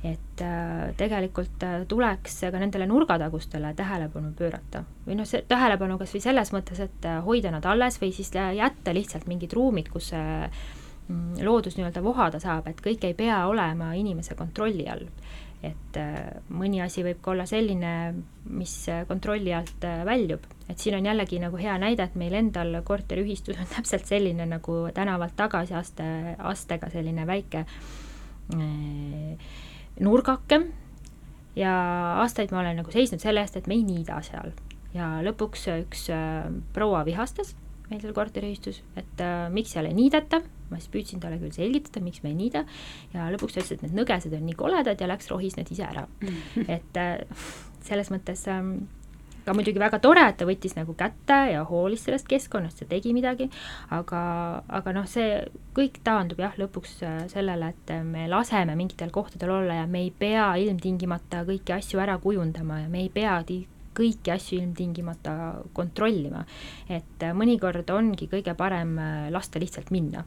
[0.00, 6.14] et äh, tegelikult äh, tuleks ka nendele nurgatagustele tähelepanu pöörata või noh, see tähelepanu kas
[6.14, 9.90] või selles mõttes, et äh, hoida nad alles või siis äh, jätta lihtsalt mingid ruumid,
[9.92, 15.04] kus see mm, loodus nii-öelda vohada saab, et kõik ei pea olema inimese kontrolli all
[15.62, 17.92] et äh, mõni asi võib ka olla selline,
[18.48, 22.36] mis äh, kontrolli alt äh, väljub, et siin on jällegi nagu hea näide, et meil
[22.38, 26.06] endal korteriühistus on täpselt selline nagu tänavalt tagasi aste,
[26.38, 27.66] astega selline väike
[30.00, 30.56] nurgake
[31.54, 31.74] ja
[32.18, 34.50] aastaid ma olen nagu seisnud selle eest, et me ei niida seal.
[34.90, 36.08] Ja lõpuks üks
[36.74, 37.52] proua vihastas
[37.90, 42.02] meil seal korteriühistus, et äh, miks seal ei niideta, ma siis püüdsin talle küll selgitada,
[42.04, 42.62] miks me ei niida,
[43.14, 45.86] ja lõpuks ta ütles, et need nõgesed on nii koledad ja läks rohis need ise
[45.88, 46.06] ära.
[46.76, 47.44] Et äh,
[47.86, 48.76] selles mõttes ähm,
[49.44, 53.14] ka muidugi väga tore, et ta võttis nagu kätte ja hoolis sellest keskkonnast ja tegi
[53.16, 53.48] midagi,
[53.96, 54.22] aga,
[54.80, 55.40] aga noh, see
[55.76, 60.14] kõik taandub jah, lõpuks äh, sellele, et me laseme mingitel kohtadel olla ja me ei
[60.14, 63.40] pea ilmtingimata kõiki asju ära kujundama ja me ei pea
[63.96, 65.36] kõiki asju ilmtingimata
[65.76, 66.44] kontrollima.
[66.88, 70.24] et äh, mõnikord ongi kõige parem äh, lasta lihtsalt minna.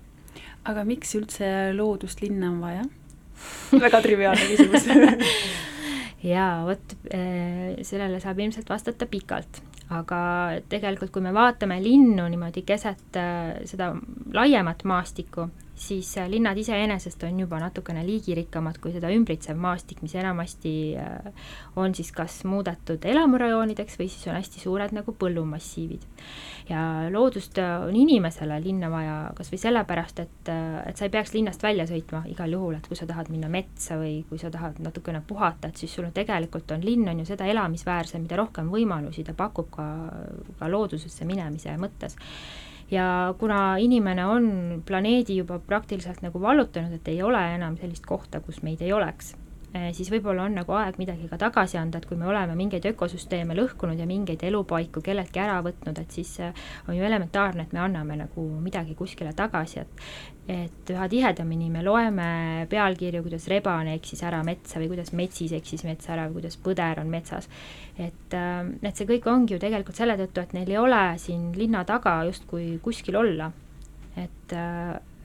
[0.65, 2.83] aga miks üldse loodust linna on vaja?
[3.71, 4.87] väga triviaalne küsimus
[6.33, 10.19] jaa, vot äh, sellele saab ilmselt vastata pikalt, aga
[10.69, 13.19] tegelikult, kui me vaatame linnu niimoodi keset
[13.69, 13.93] seda
[14.33, 15.49] laiemat maastikku,
[15.87, 21.45] siis äh, linnad iseenesest on juba natukene liigirikkamad kui seda ümbritsev maastik, mis enamasti äh,
[21.79, 26.07] on siis kas muudetud elamurajoonideks või siis on hästi suured nagu põllumassiivid.
[26.69, 30.51] ja loodust äh, on inimesele linna vaja kas või sellepärast, et,
[30.87, 33.99] et sa ei peaks linnast välja sõitma igal juhul, et kui sa tahad minna metsa
[33.99, 37.47] või kui sa tahad natukene puhata, et siis sul tegelikult on linn on ju seda
[37.51, 39.87] elamisväärsem, mida rohkem võimalusi ta pakub ka,
[40.59, 42.17] ka loodusesse minemise mõttes
[42.93, 44.49] ja kuna inimene on
[44.85, 49.33] planeedi juba praktiliselt nagu vallutanud, et ei ole enam sellist kohta, kus meid ei oleks,
[49.73, 53.55] siis võib-olla on nagu aeg midagi ka tagasi anda, et kui me oleme mingeid ökosüsteeme
[53.57, 56.53] lõhkunud ja mingeid elupaiku kelleltki ära võtnud, et siis eh,
[56.87, 60.05] on ju elementaarne, et me anname nagu midagi kuskile tagasi, et
[60.43, 62.25] et üha tihedamini me loeme
[62.67, 66.99] pealkirju, kuidas rebane eksis ära metsa või kuidas metsis eksis metsa ära või kuidas põder
[66.99, 67.47] on metsas.
[67.97, 71.49] et, eh, et see kõik ongi ju tegelikult selle tõttu, et neil ei ole siin
[71.55, 73.51] linna taga justkui kuskil olla.
[74.17, 74.53] et,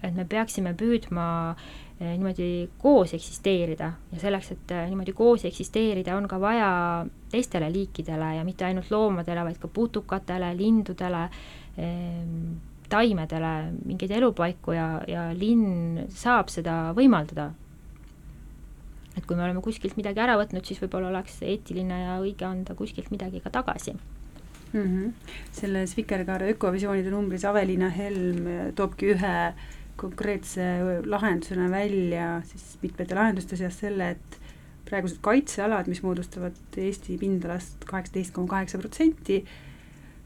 [0.03, 5.45] et me peaksime püüdma äh, Eh, niimoodi koos eksisteerida ja selleks, et eh, niimoodi koos
[5.49, 6.71] eksisteerida, on ka vaja
[7.33, 11.25] teistele liikidele ja mitte ainult loomadele, vaid ka putukatele, lindudele,
[11.77, 12.53] ehm,
[12.89, 17.51] taimedele mingeid elupaiku ja, ja linn saab seda võimaldada.
[19.19, 22.77] et kui me oleme kuskilt midagi ära võtnud, siis võib-olla oleks eetiline ja õige anda
[22.79, 23.97] kuskilt midagi ka tagasi
[24.73, 24.85] mm.
[24.85, 25.13] -hmm.
[25.53, 29.35] selles Vikerkaare ökovisioonide numbris Aveliina Helm toobki ühe
[29.99, 30.65] konkreetse
[31.07, 34.39] lahendusena välja siis mitmete lahenduste seas selle, et
[34.89, 39.43] praegused kaitsealad, mis moodustavad Eesti pindalast kaheksateist koma kaheksa protsenti,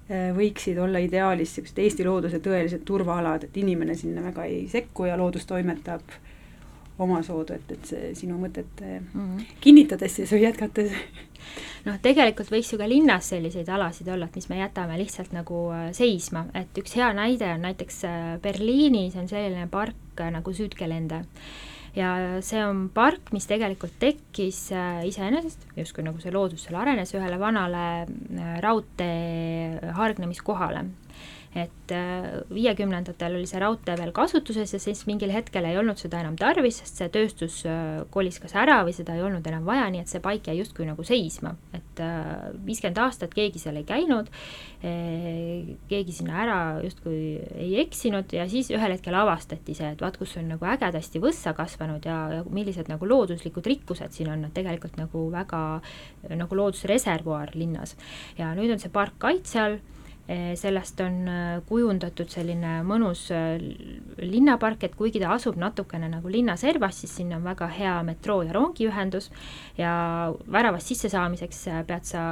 [0.08, 5.08] eh, võiksid olla ideaalis niisugused Eesti looduse tõelised turvaalad, et inimene sinna väga ei sekku
[5.10, 6.14] ja loodus toimetab
[6.98, 9.44] omasoodu, et, et see sinu mõtet mm -hmm.
[9.60, 10.92] kinnitades siis või jätkates.
[11.86, 15.70] Noh, tegelikult võiks ju ka linnas selliseid alasid olla, et mis me jätame lihtsalt nagu
[15.72, 21.24] äh, seisma, et üks hea näide on näiteks äh, Berliinis on selline park nagu Südgelände
[21.94, 24.70] ja see on park, mis tegelikult tekkis
[25.04, 28.06] iseenesest, justkui nagu see loodus seal arenes, ühele vanale
[28.60, 30.86] raudtee hargnemiskohale
[31.52, 36.22] et äh, viiekümnendatel oli see raudtee veel kasutuses ja siis mingil hetkel ei olnud seda
[36.22, 39.84] enam tarvis, sest see tööstus äh, kolis kas ära või seda ei olnud enam vaja,
[39.92, 43.84] nii et see paik jäi justkui nagu seisma, et äh, viiskümmend aastat keegi seal ei
[43.88, 44.32] käinud,
[44.82, 50.34] keegi sinna ära justkui ei eksinud ja siis ühel hetkel avastati see, et vaat kus
[50.40, 54.96] on nagu ägedasti võssa kasvanud ja, ja millised nagu looduslikud rikkused siin on, et tegelikult
[54.98, 55.62] nagu väga
[56.32, 57.94] nagu loodusreservuaar linnas.
[58.40, 59.78] ja nüüd on see park kaitse all
[60.56, 63.58] sellest on äh, kujundatud selline mõnus äh,
[64.22, 68.44] linnapark, et kuigi ta asub natukene nagu linna servas, siis sinna on väga hea metroo
[68.46, 69.30] ja rongiühendus.
[69.76, 69.92] Ja
[70.52, 72.22] väravast sisse saamiseks pead sa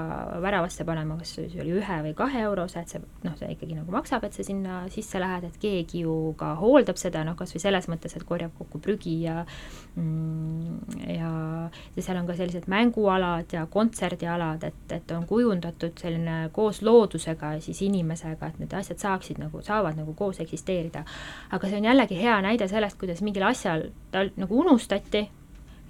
[0.43, 3.93] väravasse panema kas siis oli ühe või kahe eurose, et see noh, see ikkagi nagu
[3.95, 7.65] maksab, et sa sinna sisse lähed, et keegi ju ka hooldab seda, noh kas või
[7.65, 9.41] selles mõttes, et korjab kokku prügi ja
[9.97, 11.33] mm, ja,
[11.97, 17.57] ja seal on ka sellised mängualad ja kontserdialad, et, et on kujundatud selline koos loodusega
[17.65, 21.05] siis siis inimesega, et need asjad saaksid nagu, saavad nagu koos eksisteerida.
[21.51, 25.27] aga see on jällegi hea näide sellest, kuidas mingil asjal tal nagu unustati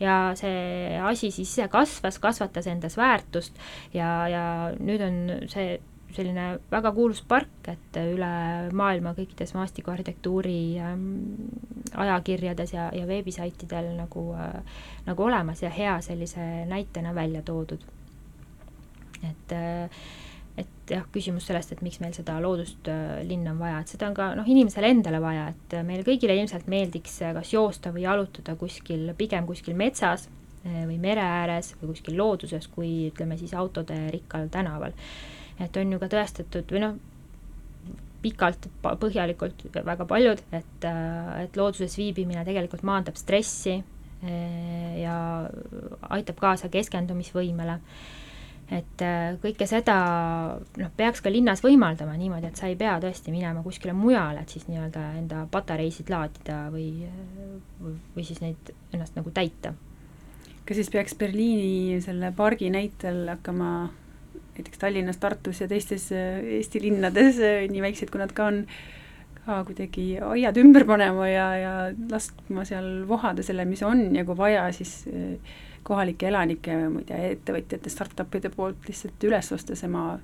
[0.00, 3.56] ja see asi siis ise kasvas, kasvatas endas väärtust
[3.94, 4.44] ja, ja
[4.80, 5.22] nüüd on
[5.52, 5.78] see
[6.14, 8.30] selline väga kuulus park, et üle
[8.74, 11.04] maailma kõikides maastikuarhitektuuri ähm,
[11.94, 17.84] ajakirjades ja, ja veebisaitidel nagu äh,, nagu olemas ja hea sellise näitena välja toodud.
[19.22, 20.02] et äh,
[20.60, 24.08] et jah, küsimus sellest, et miks meil seda loodust äh, linna on vaja, et seda
[24.10, 27.92] on ka noh, inimesele endale vaja, et äh, meile kõigile ilmselt meeldiks äh, kas joosta
[27.94, 30.28] või jalutada kuskil, pigem kuskil metsas
[30.60, 34.92] või mere ääres või kuskil looduses, kui ütleme siis autode rikkal tänaval.
[35.56, 36.98] et on ju ka tõestatud või noh,
[38.20, 43.78] pikalt, põhjalikult väga paljud, et, et looduses viibimine tegelikult maandab stressi
[45.00, 45.16] ja
[46.12, 47.78] aitab kaasa keskendumisvõimele
[48.70, 49.96] et äh, kõike seda
[50.78, 54.52] noh, peaks ka linnas võimaldama niimoodi, et sa ei pea tõesti minema kuskile mujale, et
[54.54, 57.08] siis nii-öelda enda patareisid laadida või,
[57.82, 59.74] või, siis neid ennast nagu täita.
[60.66, 63.72] kas siis peaks Berliini selle pargi näitel hakkama
[64.54, 68.62] näiteks Tallinnas, Tartus ja teistes äh, Eesti linnades, äh, nii väiksed kui nad ka on,
[69.40, 71.72] ka kuidagi aiad ümber panema ja, ja
[72.10, 77.08] laskma seal vohada selle, mis on ja kui vaja, siis äh, kohalike elanike, ma ei
[77.08, 80.18] tea, ettevõtjate, startup'ide poolt lihtsalt üles osta see maa,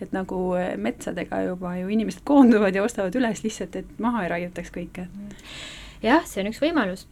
[0.00, 4.34] et nagu eh, metsadega juba ju inimesed koonduvad ja ostavad üles lihtsalt, et maha ei
[4.34, 5.08] raiutaks kõike.
[6.04, 7.08] jah, see on üks võimalus.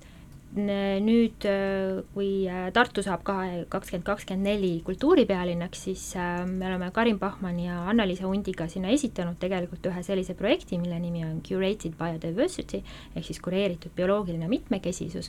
[0.58, 6.04] Nüüd, eh, kui eh, Tartu saab kahe, kakskümmend kakskümmend neli kultuuripealinnaks, siis
[6.48, 11.26] me oleme Karin Pahman ja Anna-Liisa Hundiga sinna esitanud tegelikult ühe sellise projekti, mille nimi
[11.26, 15.28] on Curated Biodiversity ehk siis kureeritud bioloogiline mitmekesisus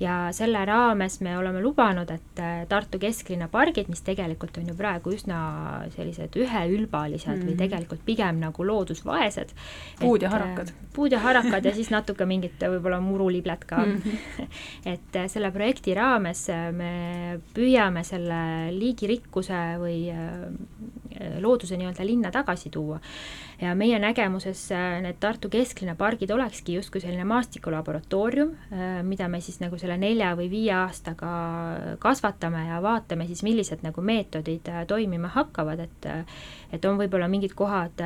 [0.00, 4.74] ja selle raames me oleme lubanud, et äh, Tartu kesklinna pargid, mis tegelikult on ju
[4.76, 5.38] praegu üsna
[5.94, 7.46] sellised üheülbalised mm -hmm.
[7.46, 7.62] või mhm.
[7.62, 9.54] tegelikult pigem nagu loodusvaesed.
[10.00, 10.68] puud ja harakad.
[10.68, 14.02] Äh, puud ja harakad ja siis natuke mingit võib-olla muruliblet ka mm.
[14.04, 14.46] -hmm.
[14.94, 20.12] et äh, selle projekti raames me püüame selle liigirikkuse või
[21.40, 23.00] looduse nii-öelda linna tagasi tuua
[23.60, 29.40] ja meie nägemuses äh, need Tartu kesklinna pargid olekski justkui selline maastikulaboratoorium, äh, mida me
[29.40, 31.30] siis nagu selle nelja või viie aastaga
[32.02, 36.10] kasvatame ja vaatame siis, millised nagu meetodid äh, toimima hakkavad, et
[36.74, 38.00] et on võib-olla mingid kohad,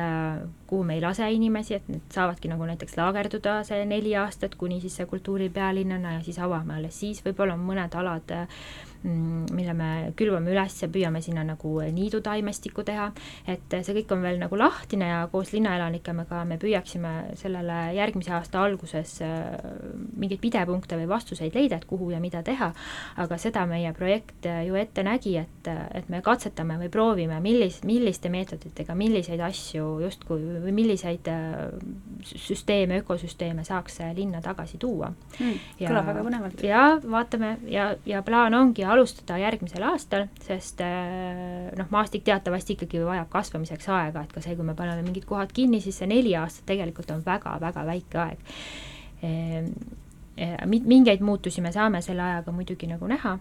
[0.69, 4.77] kuhu me ei lase inimesi, et need saavadki nagu näiteks laagerduda see neli aastat kuni
[4.83, 8.35] siis see kultuuripealinnana ja siis avame alles siis, võib-olla on mõned alad
[9.01, 13.07] Mm, mille me külvame üles ja püüame sinna nagu niidutaimestikku teha,
[13.49, 18.61] et see kõik on veel nagu lahtine ja koos linnaelanikega me püüaksime sellele järgmise aasta
[18.61, 19.57] alguses äh,
[20.17, 22.71] mingeid pidepunkte või vastuseid leida, et kuhu ja mida teha,
[23.21, 28.29] aga seda meie projekt ju ette nägi, et, et me katsetame või proovime, millis, milliste
[28.33, 31.57] meetoditega, milliseid asju justkui või milliseid äh,
[32.21, 35.57] süsteeme, ökosüsteeme saaks linna tagasi tuua mm,.
[35.81, 36.63] kõlab väga põnevalt.
[36.65, 43.01] ja vaatame ja, ja plaan ongi alustada järgmisel aastal, sest äh, noh, maastik teatavasti ikkagi
[43.05, 46.35] vajab kasvamiseks aega, et ka see, kui me paneme mingid kohad kinni, siis see neli
[46.35, 48.53] aastat tegelikult on väga-väga väike aeg.
[49.23, 49.71] Ehm,
[50.67, 53.37] mingeid muutusi me saame selle ajaga muidugi nagu näha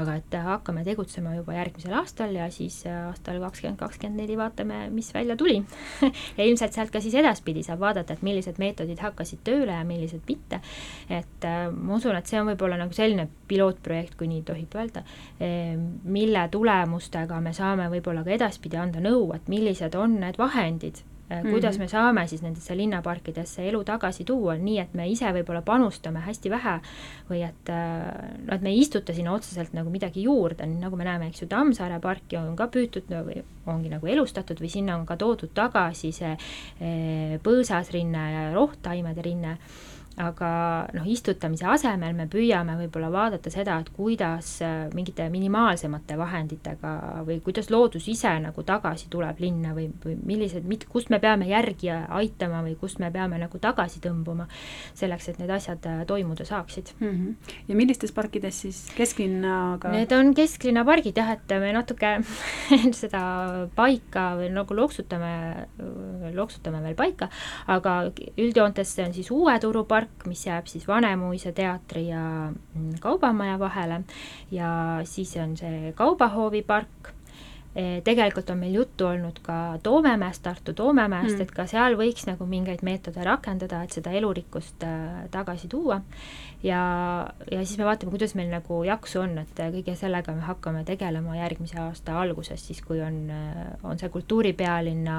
[0.00, 4.88] aga et hakkame tegutsema juba järgmisel aastal ja siis äh, aastal kakskümmend kakskümmend neli vaatame,
[4.94, 5.60] mis välja tuli
[6.38, 10.26] ja ilmselt sealt ka siis edaspidi saab vaadata, et millised meetodid hakkasid tööle ja millised
[10.28, 10.60] mitte.
[11.08, 15.04] et äh, ma usun, et see on võib-olla nagu selline pilootprojekt, kui nii tohib öelda,
[15.38, 15.74] äh,
[16.04, 21.36] mille tulemustega me saame võib-olla ka edaspidi anda nõu, et millised on need vahendid Mm
[21.36, 21.50] -hmm.
[21.50, 26.20] kuidas me saame siis nendesse linnaparkidesse elu tagasi tuua, nii et me ise võib-olla panustame
[26.20, 26.74] hästi vähe
[27.30, 27.70] või et
[28.46, 31.48] noh, et me ei istuta sinna otseselt nagu midagi juurde, nagu me näeme, eks ju,
[31.48, 36.12] Tammsaare parki on ka püütud või ongi nagu elustatud või sinna on ka toodud tagasi
[36.12, 36.36] see
[36.80, 39.58] eh, põõsasrinne ja rohttaimede rinne
[40.20, 40.48] aga
[40.94, 46.92] noh, istutamise asemel me püüame võib-olla vaadata seda, et kuidas äh, mingite minimaalsemate vahenditega
[47.26, 51.90] või kuidas loodus ise nagu tagasi tuleb linna või, või millised, kust me peame järgi
[51.92, 54.46] aitama või kust me peame nagu tagasi tõmbuma,
[54.94, 57.10] selleks, et need asjad äh, toimuda saaksid mm.
[57.10, 57.56] -hmm.
[57.68, 59.90] ja millistes parkides siis kesklinnaga?
[59.94, 62.16] Need on kesklinnapargid jah, et me natuke
[63.02, 63.24] seda
[63.74, 65.34] paika või nagu loksutame,
[66.34, 67.28] loksutame veel paika,
[67.66, 67.98] aga
[68.38, 73.00] üldjoontes see on siis Uue Turu park, park, mis jääb siis Vanemuise teatri ja mm,
[73.00, 74.02] Kaubamaja vahele
[74.52, 77.12] ja siis on see Kaubahoovi park
[77.74, 82.28] e, tegelikult on meil juttu olnud ka Toomemäest, Tartu Toomemäest mm., et ka seal võiks
[82.28, 86.00] nagu mingeid meetode rakendada, et seda elurikkust äh, tagasi tuua.
[86.64, 86.82] Ja,
[87.50, 91.36] ja siis me vaatame, kuidas meil nagu jaksu on, et kõige sellega me hakkame tegelema
[91.36, 95.18] järgmise aasta alguses, siis kui on, äh, on see kultuuripealinna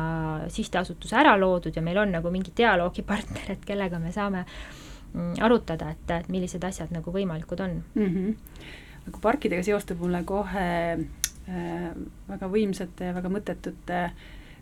[0.50, 4.84] sihtasutus ära loodud ja meil on nagu mingid dialoogipartnerid, kellega me saame äh,
[5.16, 8.08] Mm, arutada, et, et millised asjad nagu võimalikud on mm.
[8.08, 8.64] -hmm.
[9.08, 11.86] aga parkidega seostub mulle kohe äh,
[12.28, 14.00] väga võimsate väga mõttetute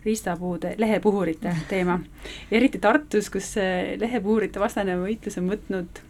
[0.06, 2.00] riistapuude, lehepuhurite teema.
[2.52, 3.56] eriti Tartus, kus
[3.98, 6.04] lehepuhurite vastane võitlus on võtnud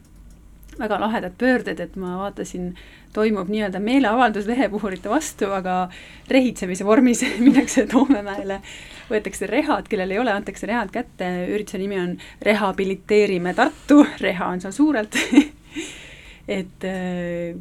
[0.80, 2.74] väga lahedad pöörded, et ma vaatasin,
[3.13, 5.88] toimub nii-öelda meeleavaldus lehepuhurite vastu, aga
[6.32, 8.61] rehitsemise vormis minnakse Toomemäele.
[9.09, 14.63] Võetakse rehad, kellel ei ole, antakse rehad kätte, ürituse nimi on Rehabiliteerime Tartu, reha on
[14.63, 15.19] seal suurelt.
[16.43, 17.53] Et äh,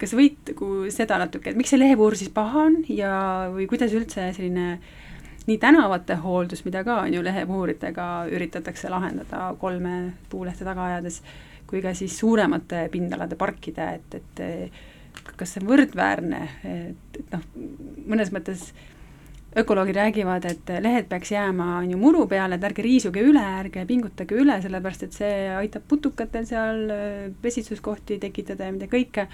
[0.00, 3.12] kas võid nagu seda natuke, et miks see lehepuur siis paha on ja,
[3.48, 4.74] või kuidas üldse selline
[5.46, 11.22] nii tänavate hooldus, mida ka on ju lehepuhuritega üritatakse lahendada kolme puulehte taga ajades,
[11.70, 17.44] kui ka siis suuremate pindalade parkide, et, et kas see on võrdväärne, et, et noh,
[18.10, 18.70] mõnes mõttes
[19.60, 23.82] ökoloogid räägivad, et lehed peaks jääma, on ju, muru peale, et ärge riisuge üle, ärge
[23.88, 26.84] pingutage üle, sellepärast et see aitab putukatel seal
[27.42, 29.26] pesitsuskohti tekitada ja mida kõike,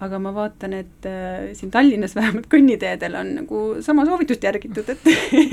[0.00, 5.10] aga ma vaatan, et äh, siin Tallinnas vähemalt kõnniteedel on nagu sama soovitust järgitud, et,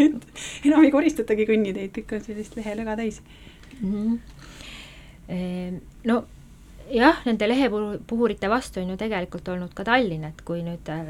[0.07, 3.19] et enam ei koristatagi kõnniteid, kõik on sellist lehelõga täis
[3.82, 3.91] mm.
[3.91, 4.36] -hmm.
[5.28, 6.21] No
[6.93, 11.09] jah, nende lehepuhurite vastu on ju tegelikult olnud ka Tallinn, et kui nüüd äh,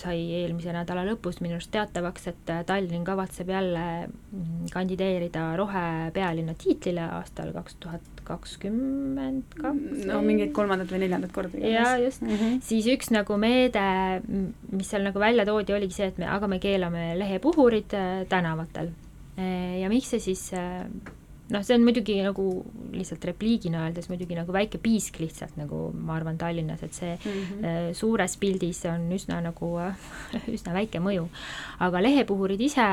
[0.00, 6.56] sai eelmise nädala lõpus minu arust teatavaks, et äh, Tallinn kavatseb jälle mm, kandideerida rohepealinna
[6.60, 10.04] tiitlile aastal kaks tuhat kakskümmend kaks.
[10.08, 11.60] no mingit kolmandat või neljandat korda.
[11.60, 12.62] jaa, just mm, -hmm.
[12.64, 13.86] siis üks nagu meede,
[14.72, 18.92] mis seal nagu välja toodi, oligi see, et me, aga me keelame lehepuhurid äh, tänavatel.
[19.34, 20.50] ja miks see siis
[21.54, 22.46] noh, see on muidugi nagu
[22.94, 27.30] lihtsalt repliigina öeldes muidugi nagu väike piisk lihtsalt nagu ma arvan Tallinnas, et see mm
[27.30, 27.94] -hmm.
[27.94, 29.70] suures pildis on üsna nagu
[30.56, 31.28] üsna väike mõju.
[31.80, 32.88] aga lehepuhurid ise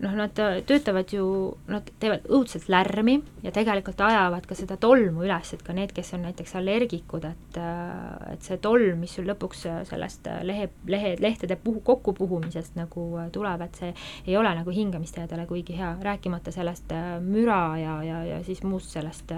[0.00, 0.34] noh, nad
[0.66, 5.72] töötavad ju, nad teevad õudselt lärmi ja tegelikult ajavad ka seda tolmu üles, et ka
[5.72, 7.58] need, kes on näiteks allergikud, et
[8.32, 13.74] et see tolm, mis sul lõpuks sellest lehe, lehe, lehtede puhu, kokkupuhumisest nagu tuleb, et
[13.80, 13.94] see
[14.26, 16.92] ei ole nagu hingamisteedele kuigi hea, rääkimata sellest
[17.34, 19.32] müra ja, ja, ja siis muust sellest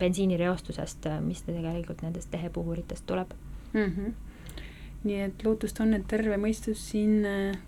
[0.00, 3.36] bensiinireostusest, mis tegelikult nendest lehepuhuritest tuleb
[3.72, 3.90] mm.
[3.90, 4.14] -hmm
[5.06, 7.20] nii et lootust on, et terve mõistus siin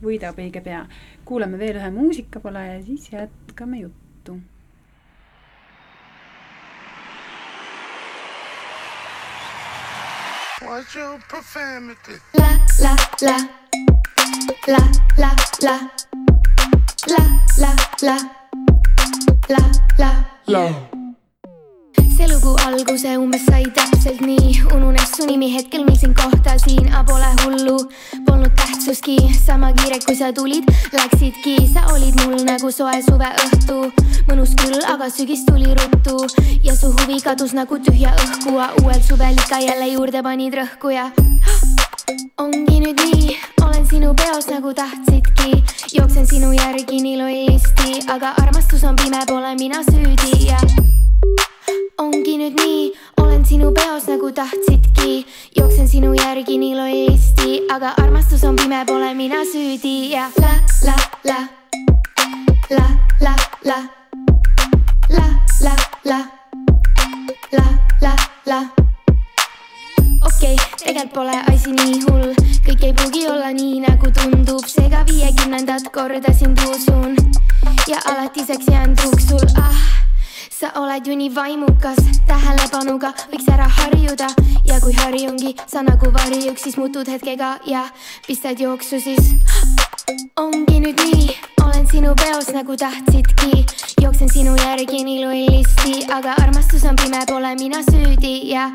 [0.03, 0.81] võidab õige pea.
[1.25, 4.41] kuulame veel ühe muusikapala ja siis jätkame juttu
[10.69, 12.21] What's your profanity?
[12.35, 12.49] La
[12.83, 13.37] la la
[14.67, 14.79] la
[15.17, 15.31] la
[15.63, 15.79] la
[17.09, 17.23] la
[17.59, 18.48] la la
[22.17, 27.05] see lugu alguse umbes sai täpselt nii, ununes su nimi hetkel, mil sind kohtasin, aga
[27.11, 27.77] pole hullu,
[28.27, 30.65] polnud tähtsustki, sama kiire kui sa tulid,
[30.97, 33.79] läksidki, sa olid mul nagu soe suveõhtu,
[34.31, 36.17] mõnus küll, aga sügis tuli ruttu.
[36.65, 41.11] Ja su huvi kadus nagu tühja õhku, uuel suvel ikka jälle juurde panid rõhku ja
[42.39, 48.85] ongi nüüd nii, olen sinu peos nagu tahtsidki, jooksen sinu järgi nii lollisti, aga armastus
[48.85, 50.61] on pime, pole mina süüdi ja
[52.01, 52.81] ongi nüüd nii,
[53.21, 55.27] olen sinu peos nagu tahtsidki,
[55.59, 60.57] jooksen sinu järgi nii lollisti, aga armastus on pime, pole mina süüdi ja la
[60.87, 61.39] la la.
[62.71, 62.89] La
[63.21, 63.79] la la.
[65.09, 65.29] La
[65.61, 66.21] la la.
[67.53, 67.65] La
[68.01, 68.98] la la
[70.27, 72.35] okei okay,, tegelikult pole asi nii hull,
[72.67, 77.17] kõik ei pruugi olla nii, nagu tundub, seega viiekümnendat korda sind usun.
[77.89, 79.99] Ja alatiseks jään truuks sul, ah
[80.59, 84.27] sa oled ju nii vaimukas, tähelepanuga võiks ära harjuda.
[84.67, 87.85] Ja kui harjungi sa nagu varjuks, siis muutud hetkega ja
[88.27, 89.35] pistad jooksu siis.
[90.37, 91.29] ongi nüüd nii,
[91.63, 93.67] olen sinu peos nagu tahtsidki,
[94.03, 98.51] jooksen sinu järgi nii lollisti, aga armastus on pime, pole mina süüdi.
[98.51, 98.71] Ja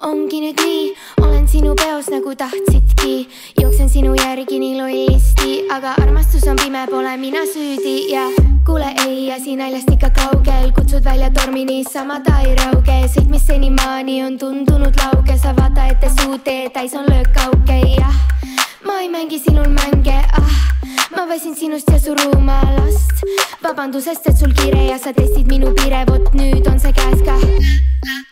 [0.00, 0.82] ongi nüüd nii,
[1.22, 3.28] olen sinu peos nagu tahtsidki,
[3.60, 8.28] jooksen sinu järgi nii lollisti, aga armastus on pime, pole mina süüdi ja
[8.66, 13.46] kuule ei asi naljast ikka kaugel, kutsud välja tormi niisama ta ei rauge, sõit, mis
[13.46, 18.22] senimaani on tundunud lauge, sa vaata ette suu tee täis on löökauke, jah.
[18.86, 20.56] ma ei mängi sinul mänge, ah,
[21.16, 23.26] ma väsin sinust ja su rumalast.
[23.62, 27.34] vabandusest, et sul kiire ja sa testid minu piire, vot nüüd on see käes ka
[27.36, 28.27] la,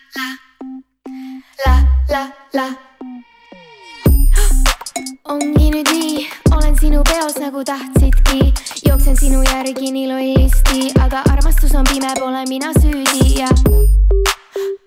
[2.52, 2.70] la,
[5.32, 6.26] ongi nüüd nii,
[6.56, 8.52] olen sinu peos nagu tahtsidki,
[8.86, 13.40] jooksen sinu järgi nii lollisti, aga armastus on pime, pole mina süüdi.
[13.40, 13.48] Ja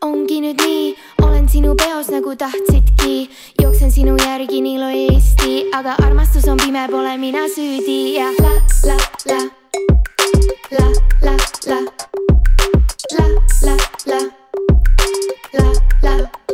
[0.06, 3.30] ongi nüüd nii, olen sinu peos nagu tahtsidki,
[3.62, 8.16] jooksen sinu järgi nii lollisti, aga armastus on pime, pole mina süüdi.
[8.20, 8.54] Ja la,
[8.88, 9.40] la, la,
[10.72, 10.86] la,
[11.22, 11.36] la,
[11.68, 11.80] la, la,
[13.66, 13.76] la, la
[15.54, 15.64] la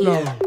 [0.00, 0.45] La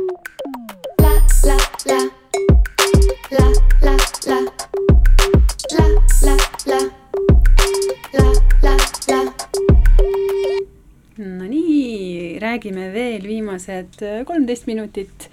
[12.60, 15.30] räägime veel viimased kolmteist minutit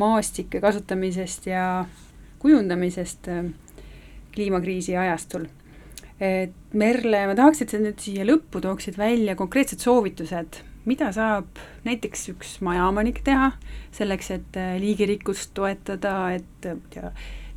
[0.00, 1.84] maastike kasutamisest ja
[2.38, 3.44] kujundamisest äh,
[4.32, 5.44] kliimakriisi ajastul.
[6.20, 11.60] et Merle, ma tahaks, et sa nüüd siia lõppu tooksid välja konkreetsed soovitused mida saab
[11.84, 13.52] näiteks üks majaomanik teha
[13.94, 17.12] selleks, et äh, liigirikkust toetada, et ma ei tea,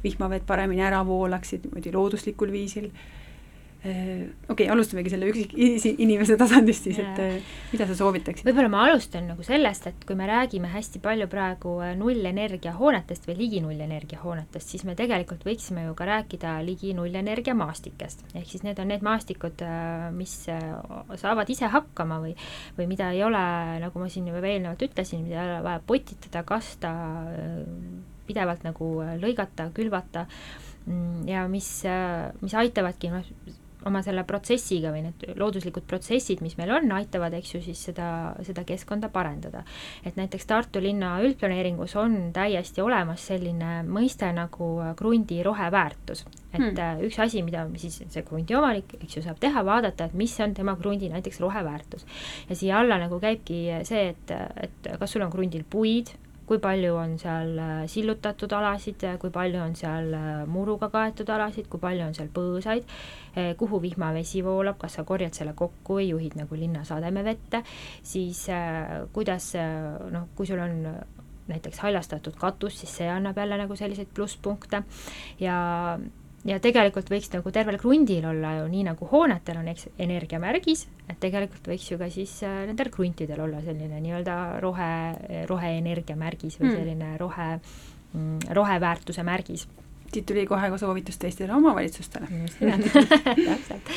[0.05, 2.91] vihmavett paremini ära voolaksid niimoodi looduslikul viisil.
[2.91, 3.14] Äh,
[3.85, 8.47] okei okay,, alustamegi selle üksikinimese tasandist siis, et äh, mida sa soovitaksid?
[8.47, 13.27] võib-olla ma alustan nagu sellest, et kui me räägime hästi palju praegu äh, nullenergia hoonetest
[13.29, 18.25] või ligi nullenergia hoonetest, siis me tegelikult võiksime ju ka rääkida ligi nullenergia maastikest.
[18.33, 19.61] ehk siis need on need maastikud,
[20.15, 20.33] mis
[21.21, 22.33] saavad ise hakkama või,
[22.77, 23.43] või mida ei ole,
[23.83, 26.93] nagu ma siin juba eelnevalt ütlesin, mida ei ole vaja potitada, kasta,
[28.25, 28.89] pidevalt nagu
[29.21, 30.25] lõigata, külvata
[30.87, 31.69] mm, ja mis,
[32.41, 33.29] mis aitavadki noh,
[33.85, 38.07] oma selle protsessiga või need looduslikud protsessid, mis meil on, aitavad, eks ju, siis seda,
[38.45, 39.63] seda keskkonda parendada.
[40.05, 46.25] et näiteks Tartu linna üldplaneeringus on täiesti olemas selline mõiste nagu krundi roheväärtus.
[46.53, 47.05] et hmm.
[47.07, 50.53] üks asi, mida siis see krundi omanik, eks ju, saab teha, vaadata, et mis on
[50.53, 52.05] tema krundi näiteks roheväärtus.
[52.49, 56.15] ja siia alla nagu käibki see, et, et kas sul on krundil puid,
[56.45, 57.59] kui palju on seal
[57.91, 60.11] sillutatud alasid, kui palju on seal
[60.51, 62.85] muruga kaetud alasid, kui palju on seal põõsaid,
[63.59, 67.63] kuhu vihmavesi voolab, kas sa korjad selle kokku või juhid nagu linna sademevette,
[68.05, 68.45] siis
[69.15, 69.51] kuidas
[70.13, 70.83] noh, kui sul on
[71.47, 74.83] näiteks haljastatud katus, siis see annab jälle nagu selliseid plusspunkte.
[75.39, 75.57] Ja
[76.45, 81.17] ja tegelikult võiks nagu tervel krundil olla ju nii, nagu hoonetel on eks energiamärgis, et
[81.21, 84.91] tegelikult võiks ju ka siis äh, nendel kruntidel olla selline nii-öelda rohe,
[85.49, 86.77] roheenergia märgis või hmm.
[86.77, 87.49] selline rohe,
[88.13, 89.67] mm, roheväärtuse märgis.
[90.13, 92.29] siit tuli kohe ka soovitus teistele omavalitsustele.
[93.49, 93.89] täpselt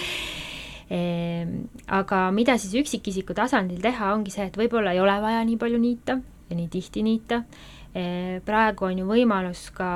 [0.88, 1.52] ehm,
[1.86, 5.78] aga mida siis üksikisiku tasandil teha, ongi see, et võib-olla ei ole vaja nii palju
[5.82, 6.16] niita
[6.48, 7.42] ja nii tihti niita.
[7.92, 9.90] Ehm, praegu on ju võimalus ka,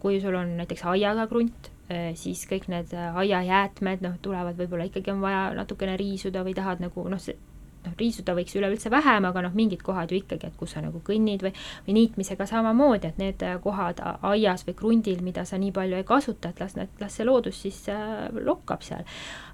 [0.00, 1.71] kui sul on näiteks aiaga krunt,
[2.18, 6.82] siis kõik need äh, aiajäätmed, noh, tulevad, võib-olla ikkagi on vaja natukene riisuda või tahad
[6.84, 7.38] nagu noh, see
[7.86, 11.02] noh, riisuda võiks üleüldse vähem, aga noh, mingid kohad ju ikkagi, et kus sa nagu
[11.04, 11.52] kõnnid või,
[11.86, 16.06] või niitmisega samamoodi, et need äh, kohad aias või krundil, mida sa nii palju ei
[16.08, 19.06] kasuta, et las need, las see loodus siis äh, lokkab seal.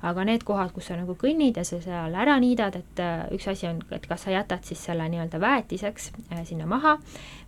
[0.07, 3.49] Aga need kohad, kus sa nagu kõnnid ja sa seal ära niidad, et äh, üks
[3.51, 6.97] asi on, et kas sa jätad siis selle nii-öelda väetiseks äh, sinna maha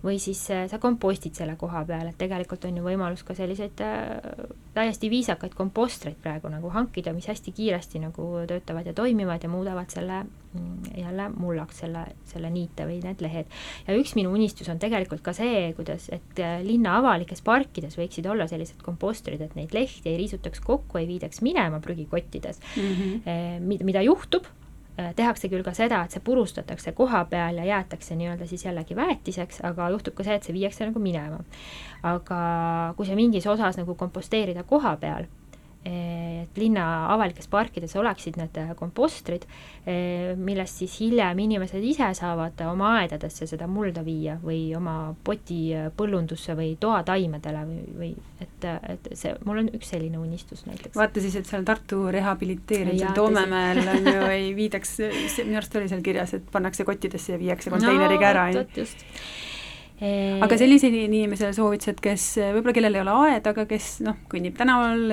[0.03, 3.79] või siis äh, sa kompostid selle koha peal, et tegelikult on ju võimalus ka selliseid
[4.75, 9.91] täiesti viisakaid kompostreid praegu nagu hankida, mis hästi kiiresti nagu töötavad ja toimivad ja muudavad
[9.93, 13.51] selle mm, jälle mullaks selle, selle niite või need lehed.
[13.87, 18.47] ja üks minu unistus on tegelikult ka see, kuidas, et linna avalikes parkides võiksid olla
[18.51, 21.79] sellised kompostrid, et neid lehti ei riisutaks kokku, ei viidaks minema
[22.41, 23.83] prügikottides mm, -hmm.
[23.83, 24.45] mida juhtub
[25.15, 29.61] tehakse küll ka seda, et see purustatakse koha peal ja jäetakse nii-öelda siis jällegi väetiseks,
[29.63, 31.39] aga juhtub ka see, et see viiakse nagu minema.
[32.03, 35.25] aga kui see mingis osas nagu komposteerida koha peal,
[35.85, 39.47] et linna avalikes parkides oleksid need kompostrid,
[40.37, 46.75] millest siis hiljem inimesed ise saavad oma aedadesse seda mulda viia või oma potipõllundusse või
[46.81, 48.11] toataimedele või, või
[48.45, 50.95] et, et see, mul on üks selline unistus näiteks.
[50.97, 54.97] vaata siis, et seal Tartu rehabiliteerimisel Toomemäel on ju, ei viidaks,
[55.41, 58.67] minu arust oli seal kirjas, et pannakse kottidesse ja viiakse konteineriga no, ära.
[58.77, 59.07] just
[60.01, 65.03] aga sellisele inimesele soovitused, kes võib-olla, kellel ei ole aeda, aga kes noh, kõnnib tänaval,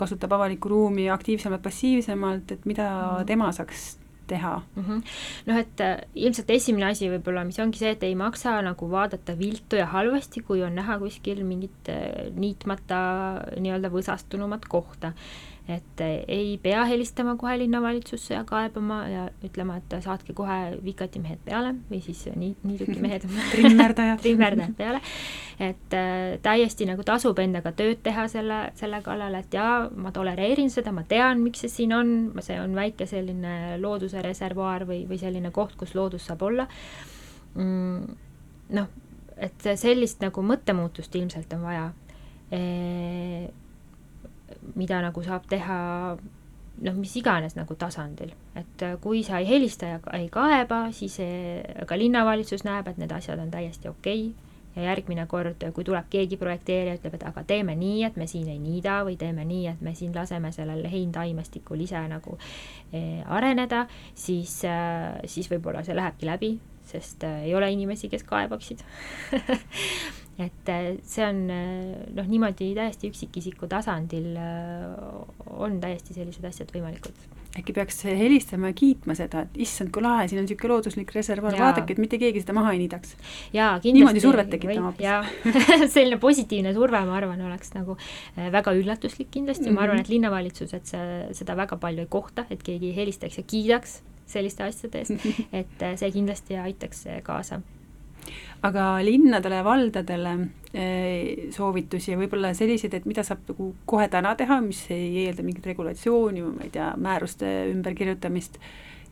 [0.00, 3.28] kasutab avalikku ruumi aktiivsemalt, passiivsemalt, et mida mm.
[3.28, 3.92] tema saaks
[4.32, 5.02] teha mm -hmm.?
[5.46, 9.36] noh, et äh, ilmselt esimene asi võib-olla, mis ongi see, et ei maksa nagu vaadata
[9.38, 11.90] viltu ja halvasti, kui on näha kuskil mingit
[12.34, 13.00] niitmata
[13.58, 15.12] nii-öelda võsastunumat kohta
[15.70, 21.38] et ei pea helistama kohe linnavalitsusse ja kaebama ja ütlema, et saatke kohe Vikati mehed
[21.44, 25.00] peale või siis nii, niidukimehed trimmerdajad trimmerdajad peale.
[25.62, 30.70] et äh, täiesti nagu tasub endaga tööd teha selle, selle kallal, et jaa, ma tolereerin
[30.70, 35.22] seda, ma tean, miks see siin on, see on väike selline looduse reservuaar või, või
[35.22, 36.66] selline koht, kus loodus saab olla
[37.54, 38.20] mm,.
[38.74, 38.92] noh,
[39.38, 41.90] et sellist nagu mõttemuutust ilmselt on vaja
[42.52, 42.62] e
[44.74, 45.80] mida nagu saab teha
[46.80, 51.18] noh, mis iganes nagu tasandil, et äh, kui sa ei helista ja ei kaeba, siis
[51.22, 54.48] äh, ka linnavalitsus näeb, et need asjad on täiesti okei okay.
[54.76, 58.48] ja järgmine kord, kui tuleb keegi projekteerija, ütleb, et aga teeme nii, et me siin
[58.48, 62.38] ei niida või teeme nii, et me siin laseme sellel heintaimestikul ise nagu
[63.28, 63.84] areneda,
[64.14, 64.62] siis
[65.28, 66.54] siis võib-olla see lähebki läbi,
[66.88, 68.80] sest ei ole inimesi, kes kaebaksid
[70.38, 76.72] et äh, see on äh, noh, niimoodi täiesti üksikisiku tasandil äh, on täiesti sellised asjad
[76.72, 77.26] võimalikud.
[77.52, 81.58] äkki peaks helistama ja kiitma seda, et issand, kui lahe, siin on niisugune looduslik reservuaar,
[81.60, 83.12] vaadake, et mitte keegi seda maha ei niidaks.
[83.52, 85.52] niimoodi survet tekitama hoopis.
[85.96, 87.98] selline positiivne surve, ma arvan, oleks nagu
[88.36, 89.76] väga üllatuslik kindlasti mm, -hmm.
[89.76, 90.06] ma arvan, mhm.
[90.06, 91.04] et linnavalitsus, et see,
[91.36, 94.00] seda väga palju ei kohta, et keegi helistaks ja kiidaks
[94.32, 95.28] selliste asjade eest,
[95.60, 97.60] et see kindlasti aitaks kaasa
[98.66, 100.34] aga linnadele, valdadele
[100.70, 105.44] eh, soovitusi ja võib-olla selliseid, et mida saab nagu kohe täna teha, mis ei eelda
[105.46, 108.60] mingit regulatsiooni või ma ei tea, määruste ümberkirjutamist,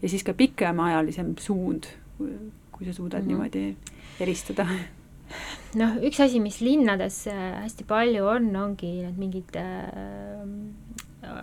[0.02, 3.28] ja siis ka pikemaajalisem suund, kui sa suudad mm -hmm.
[3.28, 3.76] niimoodi
[4.20, 4.66] eristada.
[5.78, 10.42] Noh, üks asi, mis linnades äh, hästi palju on, ongi need mingid äh,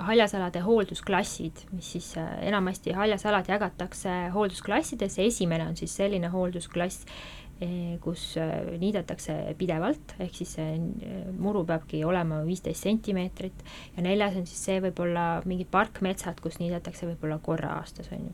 [0.03, 7.36] haljasalade hooldusklassid, mis siis äh, enamasti haljasalad jagatakse hooldusklassidesse, esimene on siis selline hoolduklass, Eh,
[8.03, 13.63] kus eh, niidetakse pidevalt, ehk siis see eh, muru peabki olema viisteist sentimeetrit
[13.95, 18.33] ja neljas on siis see võib-olla mingid parkmetsad, kus niidetakse võib-olla korra aastas, on ju.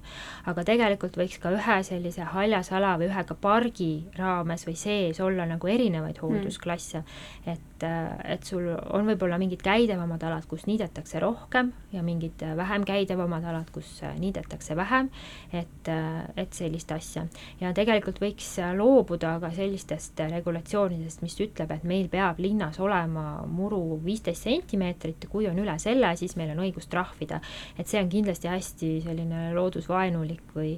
[0.52, 5.48] aga tegelikult võiks ka ühe sellise haljasala või ühe ka pargi raames või sees olla
[5.48, 6.26] nagu erinevaid mm.
[6.26, 7.04] hooldusklasse,
[7.48, 12.86] et et, et sul on võib-olla mingid käidavamad alad, kus niidetakse rohkem ja mingid vähem
[12.88, 15.10] käidavamad alad, kus niidetakse vähem,
[15.54, 15.92] et,
[16.40, 17.26] et sellist asja.
[17.62, 24.00] ja tegelikult võiks loobuda ka sellistest regulatsioonidest, mis ütleb, et meil peab linnas olema muru
[24.04, 27.42] viisteist sentimeetrit ja kui on üle selle, siis meil on õigus trahvida.
[27.78, 30.78] et see on kindlasti hästi selline loodusvaenulik või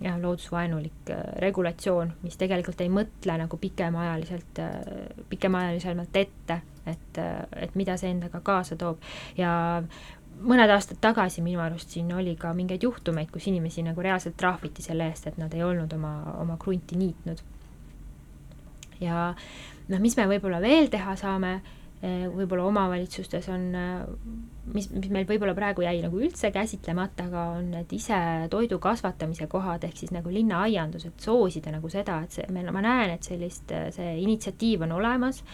[0.00, 4.72] jah, loodusvaenulik äh, regulatsioon, mis tegelikult ei mõtle nagu pikemaajaliselt, äh,
[5.30, 9.02] pikemaajalisemalt ette, et, äh, et mida see endaga kaasa toob
[9.38, 9.52] ja
[10.42, 14.82] mõned aastad tagasi minu arust siin oli ka mingeid juhtumeid, kus inimesi nagu reaalselt trahviti
[14.82, 17.44] selle eest, et nad ei olnud oma, oma krunti niitnud.
[19.00, 19.30] ja
[19.88, 21.60] noh, mis me võib-olla veel teha saame
[22.02, 24.00] võib-olla omavalitsustes on, eh,
[24.74, 28.18] mis, mis meil võib-olla praegu jäi nagu üldse käsitlemata, aga on need ise
[28.50, 33.30] toidu kasvatamise kohad, ehk siis nagu linnaaiandused, soosida nagu seda, et see, ma näen, et
[33.30, 35.44] sellist, see initsiatiiv on olemas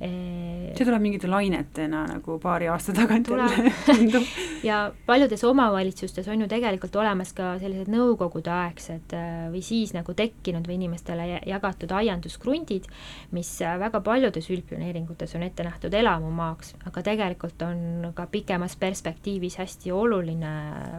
[0.00, 4.22] see tuleb mingite lainetena nagu paari aasta tagant jälle
[4.70, 10.64] ja paljudes omavalitsustes on ju tegelikult olemas ka sellised nõukogudeaegsed äh, või siis nagu tekkinud
[10.68, 12.88] või inimestele jagatud aianduskrundid,
[13.36, 19.60] mis äh, väga paljudes üldplaneeringutes on ette nähtud elamumaaks, aga tegelikult on ka pikemas perspektiivis
[19.60, 20.54] hästi oluline,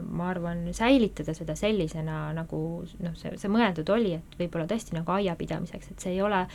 [0.06, 2.62] ma arvan, säilitada seda sellisena, nagu
[3.02, 6.45] noh, see, see mõeldud oli, et võib-olla tõesti nagu aiapidamiseks, et see ei ole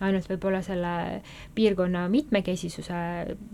[0.00, 1.22] ainult võib-olla selle
[1.54, 2.98] piirkonna mitmekesisuse,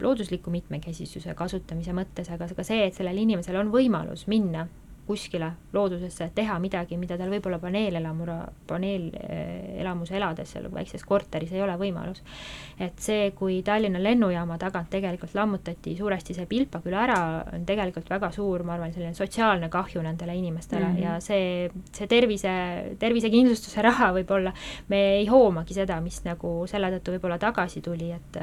[0.02, 4.66] loodusliku mitmekesisuse kasutamise mõttes, aga ka see, et sellel inimesel on võimalus minna
[5.06, 8.38] kuskile loodusesse, teha midagi, mida tal võib-olla paneelelamura,
[8.68, 12.22] paneelelamus elades seal väikses korteris ei ole võimalus.
[12.80, 17.18] et see, kui Tallinna lennujaama tagant tegelikult lammutati suuresti see Pilpa küla ära,
[17.54, 21.02] on tegelikult väga suur, ma arvan, selline sotsiaalne kahju nendele inimestele mm -hmm.
[21.02, 22.54] ja see, see tervise,
[22.98, 24.52] tervisekindlustuse raha võib-olla,
[24.88, 28.40] me ei hoomagi seda, mis nagu selle tõttu võib-olla tagasi tuli, et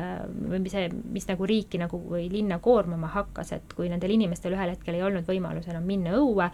[0.49, 4.75] või see, mis nagu riiki nagu või linna koormama hakkas, et kui nendel inimestel ühel
[4.75, 6.50] hetkel ei olnud võimalus enam minna õue,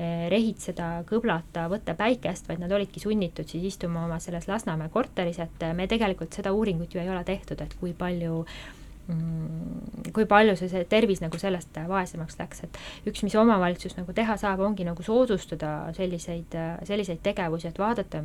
[0.00, 5.64] rehitseda, kõblata, võtta päikest, vaid nad olidki sunnitud siis istuma oma selles Lasnamäe korteris, et
[5.76, 8.38] me tegelikult seda uuringut ju ei ole tehtud, et kui palju
[9.10, 12.80] mm, kui palju see, see tervis nagu sellest vaesemaks läks, et
[13.10, 16.56] üks, mis omavalitsus nagu teha saab, ongi nagu soodustada selliseid,
[16.88, 18.22] selliseid tegevusi, et vaadata,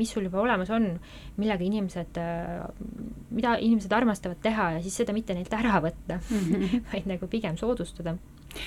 [0.00, 0.90] mis sul juba olemas on,
[1.36, 2.22] millega inimesed,
[3.36, 6.82] mida inimesed armastavad teha ja siis seda mitte neilt ära võtta mm, -hmm.
[6.92, 8.16] vaid nagu pigem soodustada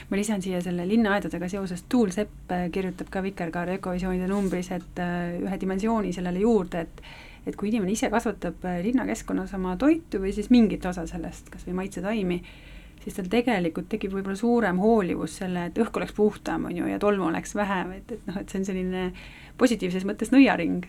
[0.10, 5.02] ma lisan siia selle linnaaedadega seoses, Tuul Sepp äh, kirjutab ka Vikerkaare Ökovisioonide numbris, et
[5.02, 7.04] äh, ühe dimensiooni sellele juurde, et
[7.48, 11.66] et kui inimene ise kasvatab äh, linnakeskkonnas oma toitu või siis mingit osa sellest, kas
[11.66, 12.38] või maitsetaimi,
[13.02, 17.00] siis tal tegelikult tekib võib-olla suurem hoolivus selle, et õhk oleks puhtam, on ju, ja
[17.02, 19.06] tolmu oleks vähem, et, et noh, et see on selline
[19.58, 20.86] positiivses mõttes nõiaring,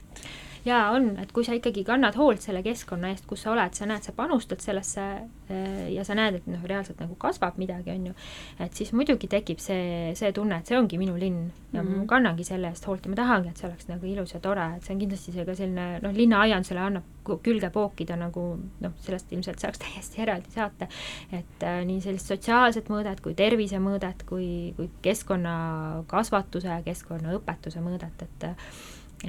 [0.64, 3.86] jaa, on, et kui sa ikkagi kannad hoolt selle keskkonna eest, kus sa oled, sa
[3.88, 5.06] näed, sa panustad sellesse
[5.50, 8.14] eh, ja sa näed, et noh, reaalselt nagu kasvab midagi, on ju,
[8.62, 12.04] et siis muidugi tekib see, see tunne, et see ongi minu linn ja mm -hmm.
[12.04, 14.68] ma kannangi selle eest hoolt ja ma tahangi, et see oleks nagu ilus ja tore,
[14.76, 17.02] et see on kindlasti see ka selline noh, linnaaiandusele annab
[17.42, 20.88] külge pookida nagu noh, sellest ilmselt saaks täiesti eraldi saate,
[21.32, 28.50] et äh, nii sellist sotsiaalset mõõdet kui tervisemõõdet kui, kui keskkonnakasvatuse, keskkonnaõpetuse mõõdet, et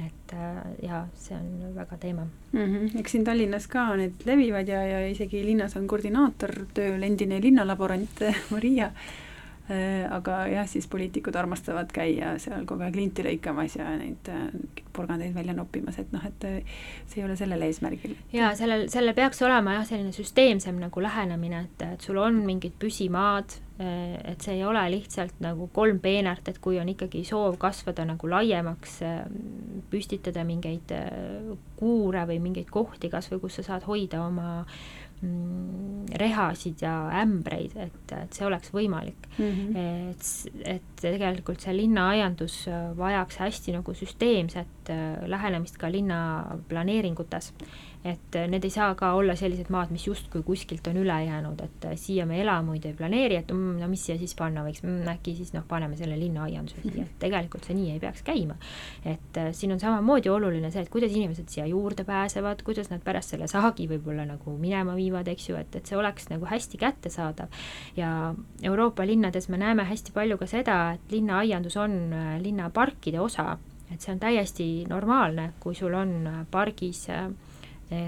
[0.00, 2.60] et äh, jaa, see on väga teema mm.
[2.60, 3.00] -hmm.
[3.00, 8.24] eks siin Tallinnas ka need levivad ja, ja isegi linnas on koordinaator tööl, endine linnalaborant
[8.54, 8.90] Maria
[9.70, 14.48] äh,, aga jah, siis poliitikud armastavad käia seal kogu aeg linti lõikamas ja neid äh,
[14.92, 16.48] porgandeid välja noppimas, et noh, et
[17.06, 18.16] see ei ole sellel eesmärgil.
[18.32, 22.74] jaa, sellel, sellel peaks olema jah, selline süsteemsem nagu lähenemine, et, et sul on mingid
[22.78, 28.04] püsimaad, et see ei ole lihtsalt nagu kolm peenart, et kui on ikkagi soov kasvada
[28.06, 29.24] nagu laiemaks, äh,
[29.90, 34.68] püstitada mingeid äh, kuure või mingeid kohti kas või kus sa saad hoida oma mm,
[36.20, 39.48] rehasid ja ämbreid, et, et see oleks võimalik mm.
[39.48, 40.10] -hmm.
[40.10, 42.58] et, et tegelikult see linnaaiandus
[42.98, 44.92] vajaks hästi nagu süsteemset
[45.26, 47.52] lähenemist ka linnaplaneeringutes
[48.04, 51.60] et äh, need ei saa ka olla sellised maad, mis justkui kuskilt on üle jäänud,
[51.64, 54.82] et äh, siia me elamuid ei planeeri, et mm, no mis siia siis panna võiks
[54.84, 58.58] mm,, äkki siis noh, paneme selle linnaaianduse siia, et tegelikult see nii ei peaks käima.
[59.08, 63.00] et äh, siin on samamoodi oluline see, et kuidas inimesed siia juurde pääsevad, kuidas nad
[63.04, 66.80] pärast selle saagi võib-olla nagu minema viivad, eks ju, et, et see oleks nagu hästi
[66.80, 67.48] kättesaadav.
[67.96, 73.58] ja Euroopa linnades me näeme hästi palju ka seda, et linnaaiandus on äh, linnaparkide osa,
[73.92, 77.28] et see on täiesti normaalne, kui sul on pargis äh,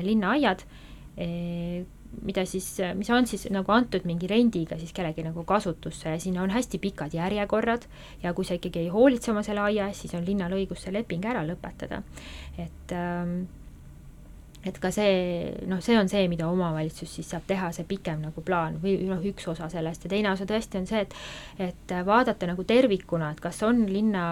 [0.02, 0.64] linnaaiad,
[2.24, 6.42] mida siis, mis on siis nagu antud mingi rendiga siis kellegi nagu kasutusse ja sinna
[6.44, 7.86] on hästi pikad järjekorrad
[8.22, 10.94] ja kui sa ikkagi ei hoolitse oma selle aia eest, siis on linnal õigus see
[10.94, 12.02] leping ära lõpetada.
[12.58, 13.46] et ähm,
[14.66, 18.42] et ka see, noh, see on see, mida omavalitsus siis saab teha, see pikem nagu
[18.46, 20.06] plaan või noh, üks osa sellest.
[20.06, 21.14] Ja teine osa tõesti on see, et
[21.62, 24.26] et vaadata nagu tervikuna, et kas on linna,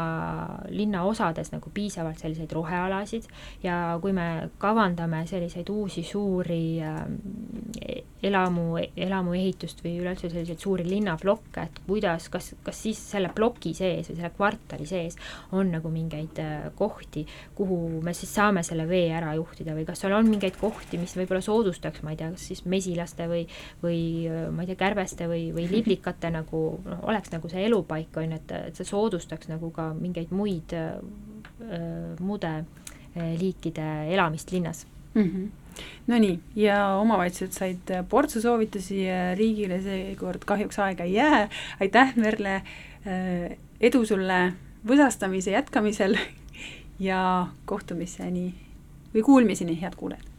[0.73, 3.29] linnaosades nagu piisavalt selliseid rohealasid.
[3.65, 11.67] Ja kui me kavandame selliseid uusi suuri äh, elamu, elamuehitust või üleüldse selliseid suuri linnaplokke,
[11.69, 15.19] et kuidas, kas, kas siis selle ploki sees või selle kvartali sees
[15.53, 17.25] on nagu mingeid äh, kohti,
[17.55, 20.99] kuhu me siis saame selle vee ära juhtida või kas seal on on mingeid kohti,
[21.01, 23.43] mis võib-olla soodustaks, ma ei tea, kas siis mesilaste või,
[23.85, 24.01] või
[24.55, 28.41] ma ei tea, kärbeste või, või liblikate nagu noh, oleks nagu see elupaik, on ju,
[28.41, 30.97] et, et see soodustaks nagu ka mingeid muid äh,,
[32.21, 35.23] muude äh, liikide elamist linnas mm.
[35.23, 35.53] -hmm.
[36.07, 41.49] Nonii, ja omavalitsused said portsu soovitusi riigile seekord kahjuks aega ei jää.
[41.81, 44.53] aitäh, Merle, äh, edu sulle
[44.87, 46.17] võsastamise jätkamisel
[47.09, 48.55] ja kohtumiseni
[49.15, 50.34] või kuulmiseni, head kuulajad!